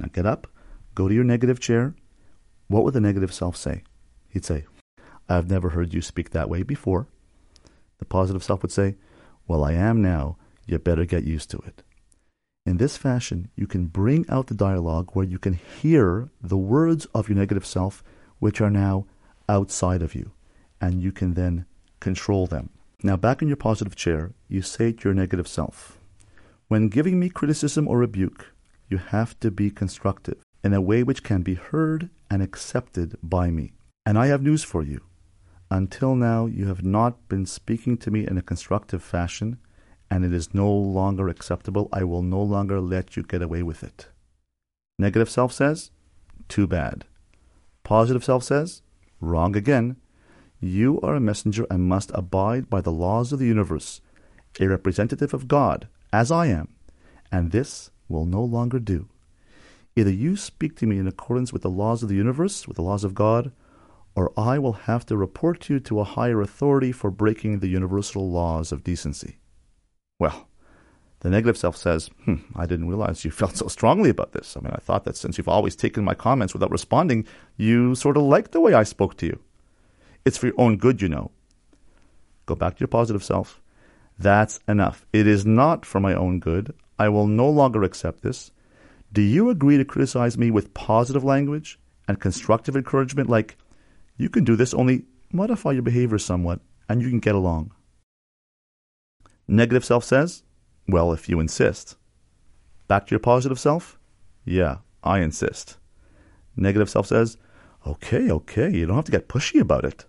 Now 0.00 0.08
get 0.12 0.26
up, 0.26 0.48
go 0.94 1.08
to 1.08 1.14
your 1.14 1.24
negative 1.24 1.60
chair. 1.60 1.94
What 2.66 2.84
would 2.84 2.92
the 2.92 3.00
negative 3.00 3.32
self 3.32 3.56
say? 3.56 3.84
He'd 4.28 4.44
say, 4.44 4.66
I've 5.28 5.48
never 5.48 5.70
heard 5.70 5.94
you 5.94 6.02
speak 6.02 6.30
that 6.30 6.50
way 6.50 6.62
before. 6.62 7.06
The 7.98 8.04
positive 8.04 8.42
self 8.42 8.62
would 8.62 8.72
say, 8.72 8.96
Well, 9.46 9.64
I 9.64 9.72
am 9.72 10.02
now. 10.02 10.36
You 10.66 10.78
better 10.78 11.04
get 11.04 11.24
used 11.24 11.50
to 11.50 11.58
it. 11.58 11.82
In 12.68 12.76
this 12.76 12.98
fashion, 12.98 13.48
you 13.56 13.66
can 13.66 13.86
bring 13.86 14.26
out 14.28 14.48
the 14.48 14.54
dialogue 14.54 15.12
where 15.14 15.24
you 15.24 15.38
can 15.38 15.54
hear 15.54 16.28
the 16.42 16.58
words 16.58 17.06
of 17.14 17.26
your 17.26 17.38
negative 17.38 17.64
self, 17.64 18.04
which 18.40 18.60
are 18.60 18.68
now 18.68 19.06
outside 19.48 20.02
of 20.02 20.14
you, 20.14 20.32
and 20.78 21.02
you 21.02 21.10
can 21.10 21.32
then 21.32 21.64
control 21.98 22.46
them. 22.46 22.68
Now, 23.02 23.16
back 23.16 23.40
in 23.40 23.48
your 23.48 23.56
positive 23.56 23.96
chair, 23.96 24.34
you 24.48 24.60
say 24.60 24.92
to 24.92 25.08
your 25.08 25.14
negative 25.14 25.48
self, 25.48 25.98
When 26.66 26.90
giving 26.90 27.18
me 27.18 27.30
criticism 27.30 27.88
or 27.88 27.96
rebuke, 27.96 28.52
you 28.90 28.98
have 28.98 29.40
to 29.40 29.50
be 29.50 29.70
constructive 29.70 30.36
in 30.62 30.74
a 30.74 30.82
way 30.82 31.02
which 31.02 31.22
can 31.22 31.40
be 31.40 31.54
heard 31.54 32.10
and 32.30 32.42
accepted 32.42 33.16
by 33.22 33.50
me. 33.50 33.72
And 34.04 34.18
I 34.18 34.26
have 34.26 34.42
news 34.42 34.62
for 34.62 34.82
you. 34.82 35.00
Until 35.70 36.14
now, 36.14 36.44
you 36.44 36.66
have 36.66 36.84
not 36.84 37.30
been 37.30 37.46
speaking 37.46 37.96
to 37.96 38.10
me 38.10 38.26
in 38.26 38.36
a 38.36 38.42
constructive 38.42 39.02
fashion, 39.02 39.56
and 40.10 40.24
it 40.24 40.32
is 40.32 40.54
no 40.54 40.72
longer 40.72 41.28
acceptable. 41.28 41.88
I 41.92 42.04
will 42.04 42.22
no 42.22 42.42
longer 42.42 42.80
let 42.80 43.16
you 43.16 43.22
get 43.22 43.42
away 43.42 43.62
with 43.62 43.82
it. 43.82 44.08
Negative 44.98 45.30
self 45.30 45.52
says, 45.52 45.90
too 46.48 46.66
bad. 46.66 47.04
Positive 47.84 48.24
self 48.24 48.44
says, 48.44 48.82
wrong 49.20 49.56
again. 49.56 49.96
You 50.60 51.00
are 51.02 51.14
a 51.14 51.20
messenger 51.20 51.66
and 51.70 51.88
must 51.88 52.10
abide 52.14 52.68
by 52.68 52.80
the 52.80 52.90
laws 52.90 53.32
of 53.32 53.38
the 53.38 53.46
universe, 53.46 54.00
a 54.58 54.66
representative 54.66 55.32
of 55.32 55.46
God, 55.46 55.86
as 56.12 56.32
I 56.32 56.46
am, 56.46 56.74
and 57.30 57.52
this 57.52 57.90
will 58.08 58.24
no 58.24 58.42
longer 58.42 58.80
do. 58.80 59.08
Either 59.94 60.10
you 60.10 60.36
speak 60.36 60.76
to 60.76 60.86
me 60.86 60.98
in 60.98 61.06
accordance 61.06 61.52
with 61.52 61.62
the 61.62 61.70
laws 61.70 62.02
of 62.02 62.08
the 62.08 62.14
universe, 62.14 62.66
with 62.66 62.76
the 62.76 62.82
laws 62.82 63.04
of 63.04 63.14
God, 63.14 63.52
or 64.14 64.32
I 64.36 64.58
will 64.58 64.72
have 64.72 65.06
to 65.06 65.16
report 65.16 65.68
you 65.68 65.78
to 65.80 66.00
a 66.00 66.04
higher 66.04 66.40
authority 66.40 66.90
for 66.90 67.10
breaking 67.10 67.60
the 67.60 67.68
universal 67.68 68.30
laws 68.30 68.72
of 68.72 68.82
decency. 68.82 69.38
Well, 70.18 70.48
the 71.20 71.30
negative 71.30 71.56
self 71.56 71.76
says, 71.76 72.10
hmm, 72.24 72.36
I 72.56 72.66
didn't 72.66 72.88
realize 72.88 73.24
you 73.24 73.30
felt 73.42 73.56
so 73.56 73.68
strongly 73.68 74.10
about 74.10 74.32
this. 74.32 74.56
I 74.56 74.60
mean, 74.60 74.72
I 74.74 74.80
thought 74.80 75.04
that 75.04 75.16
since 75.16 75.38
you've 75.38 75.48
always 75.48 75.76
taken 75.76 76.04
my 76.04 76.14
comments 76.14 76.52
without 76.52 76.70
responding, 76.70 77.26
you 77.56 77.94
sort 77.94 78.16
of 78.16 78.24
liked 78.24 78.52
the 78.52 78.60
way 78.60 78.74
I 78.74 78.82
spoke 78.82 79.16
to 79.18 79.26
you. 79.26 79.38
It's 80.24 80.36
for 80.36 80.46
your 80.46 80.60
own 80.60 80.76
good, 80.76 81.00
you 81.00 81.08
know. 81.08 81.30
Go 82.46 82.54
back 82.54 82.76
to 82.76 82.80
your 82.80 82.88
positive 82.88 83.22
self. 83.22 83.60
That's 84.18 84.58
enough. 84.66 85.06
It 85.12 85.26
is 85.26 85.46
not 85.46 85.86
for 85.86 86.00
my 86.00 86.14
own 86.14 86.40
good. 86.40 86.74
I 86.98 87.08
will 87.08 87.28
no 87.28 87.48
longer 87.48 87.84
accept 87.84 88.22
this. 88.22 88.50
Do 89.12 89.22
you 89.22 89.48
agree 89.48 89.76
to 89.78 89.84
criticize 89.84 90.36
me 90.36 90.50
with 90.50 90.74
positive 90.74 91.22
language 91.22 91.78
and 92.08 92.20
constructive 92.20 92.76
encouragement 92.76 93.30
like, 93.30 93.56
you 94.16 94.28
can 94.28 94.42
do 94.42 94.56
this, 94.56 94.74
only 94.74 95.04
modify 95.32 95.70
your 95.70 95.82
behavior 95.82 96.18
somewhat, 96.18 96.60
and 96.88 97.00
you 97.00 97.08
can 97.08 97.20
get 97.20 97.36
along. 97.36 97.70
Negative 99.48 99.84
self 99.84 100.04
says, 100.04 100.42
Well, 100.86 101.12
if 101.12 101.28
you 101.28 101.40
insist. 101.40 101.96
Back 102.86 103.06
to 103.06 103.10
your 103.10 103.20
positive 103.20 103.58
self? 103.58 103.98
Yeah, 104.44 104.78
I 105.02 105.20
insist. 105.20 105.78
Negative 106.54 106.90
self 106.90 107.06
says, 107.06 107.38
Okay, 107.86 108.30
okay, 108.30 108.70
you 108.70 108.86
don't 108.86 108.96
have 108.96 109.06
to 109.06 109.12
get 109.12 109.28
pushy 109.28 109.60
about 109.60 109.84
it. 109.84 110.04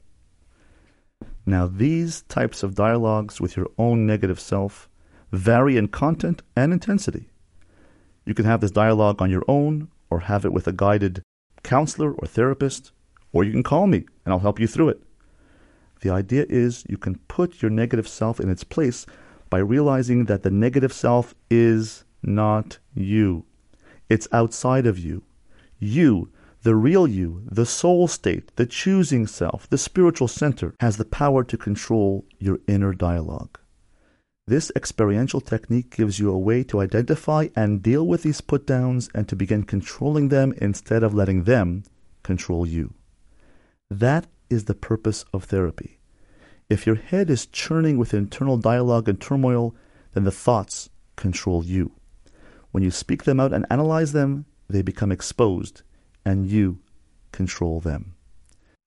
Now, 1.46 1.68
these 1.68 2.24
types 2.24 2.64
of 2.64 2.76
dialogues 2.76 3.40
with 3.40 3.56
your 3.56 3.68
own 3.78 4.06
negative 4.06 4.40
self 4.40 4.90
vary 5.32 5.78
in 5.78 5.88
content 5.88 6.42
and 6.56 6.74
intensity. 6.74 7.30
You 8.26 8.34
can 8.34 8.46
have 8.46 8.62
this 8.62 8.72
dialogue 8.72 9.22
on 9.22 9.32
your 9.32 9.46
own 9.48 9.90
or 10.10 10.22
have 10.22 10.44
it 10.44 10.54
with 10.54 10.68
a 10.68 10.74
guided 10.74 11.24
counselor 11.64 12.12
or 12.12 12.28
therapist 12.28 12.92
or 13.32 13.44
you 13.44 13.52
can 13.52 13.64
call 13.64 13.88
me 13.88 14.06
and 14.26 14.34
I'll 14.34 14.40
help 14.40 14.60
you 14.60 14.68
through 14.68 14.90
it. 14.90 15.02
The 16.02 16.10
idea 16.10 16.46
is 16.50 16.86
you 16.88 16.98
can 16.98 17.16
put 17.28 17.62
your 17.62 17.72
negative 17.72 18.08
self 18.08 18.40
in 18.40 18.50
its 18.50 18.64
place 18.64 19.06
by 19.50 19.60
realizing 19.60 20.26
that 20.26 20.44
the 20.44 20.52
negative 20.52 20.94
self 20.94 21.34
is 21.50 22.04
not 22.22 22.80
you. 22.94 23.46
It's 24.10 24.28
outside 24.32 24.86
of 24.86 24.98
you. 25.00 25.24
You, 25.80 26.30
the 26.64 26.76
real 26.76 27.08
you, 27.08 27.44
the 27.50 27.66
soul 27.66 28.08
state, 28.08 28.56
the 28.56 28.66
choosing 28.66 29.28
self, 29.28 29.70
the 29.70 29.78
spiritual 29.78 30.28
center, 30.28 30.76
has 30.80 30.98
the 30.98 31.06
power 31.06 31.44
to 31.44 31.58
control 31.58 32.26
your 32.38 32.60
inner 32.68 32.94
dialogue. 32.94 33.58
This 34.46 34.72
experiential 34.76 35.42
technique 35.42 35.96
gives 35.96 36.20
you 36.20 36.32
a 36.32 36.38
way 36.38 36.64
to 36.64 36.82
identify 36.82 37.50
and 37.56 37.84
deal 37.84 38.06
with 38.08 38.24
these 38.24 38.42
put 38.42 38.66
downs 38.66 39.08
and 39.14 39.28
to 39.30 39.36
begin 39.36 39.64
controlling 39.64 40.30
them 40.30 40.54
instead 40.58 41.04
of 41.04 41.14
letting 41.14 41.44
them 41.44 41.84
control 42.24 42.66
you. 42.66 42.96
That 43.92 44.26
is 44.50 44.66
the 44.66 44.74
purpose 44.74 45.24
of 45.34 45.44
therapy. 45.44 45.99
If 46.70 46.86
your 46.86 46.96
head 46.96 47.32
is 47.32 47.48
churning 47.48 47.98
with 47.98 48.14
internal 48.14 48.58
dialogue 48.58 49.10
and 49.10 49.20
turmoil, 49.20 49.76
then 50.14 50.24
the 50.24 50.32
thoughts 50.32 50.90
control 51.16 51.66
you. 51.66 51.94
When 52.72 52.84
you 52.84 52.92
speak 52.92 53.24
them 53.24 53.40
out 53.40 53.54
and 53.54 53.66
analyze 53.72 54.12
them, 54.12 54.46
they 54.70 54.84
become 54.84 55.12
exposed, 55.12 55.82
and 56.24 56.46
you 56.46 56.80
control 57.32 57.80
them. 57.80 58.14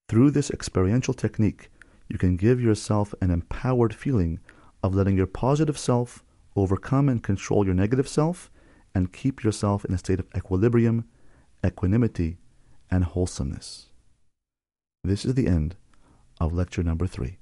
Through 0.09 0.31
this 0.31 0.51
experiential 0.51 1.13
technique, 1.13 1.71
you 2.09 2.19
can 2.19 2.37
give 2.37 2.61
yourself 2.61 3.15
an 3.21 3.33
empowered 3.33 3.95
feeling 3.95 4.39
of 4.83 4.95
letting 4.95 5.17
your 5.17 5.27
positive 5.27 5.79
self 5.79 6.23
overcome 6.55 7.09
and 7.09 7.23
control 7.23 7.65
your 7.65 7.75
negative 7.75 8.07
self 8.07 8.51
and 8.95 9.13
keep 9.13 9.43
yourself 9.43 9.85
in 9.85 9.95
a 9.95 9.99
state 9.99 10.21
of 10.21 10.29
equilibrium, 10.37 11.05
equanimity, 11.67 12.37
and 12.91 13.05
wholesomeness. 13.05 13.87
This 15.03 15.25
is 15.25 15.35
the 15.35 15.49
end 15.49 15.75
of 16.41 16.53
lecture 16.53 16.83
number 16.83 17.07
three. 17.07 17.39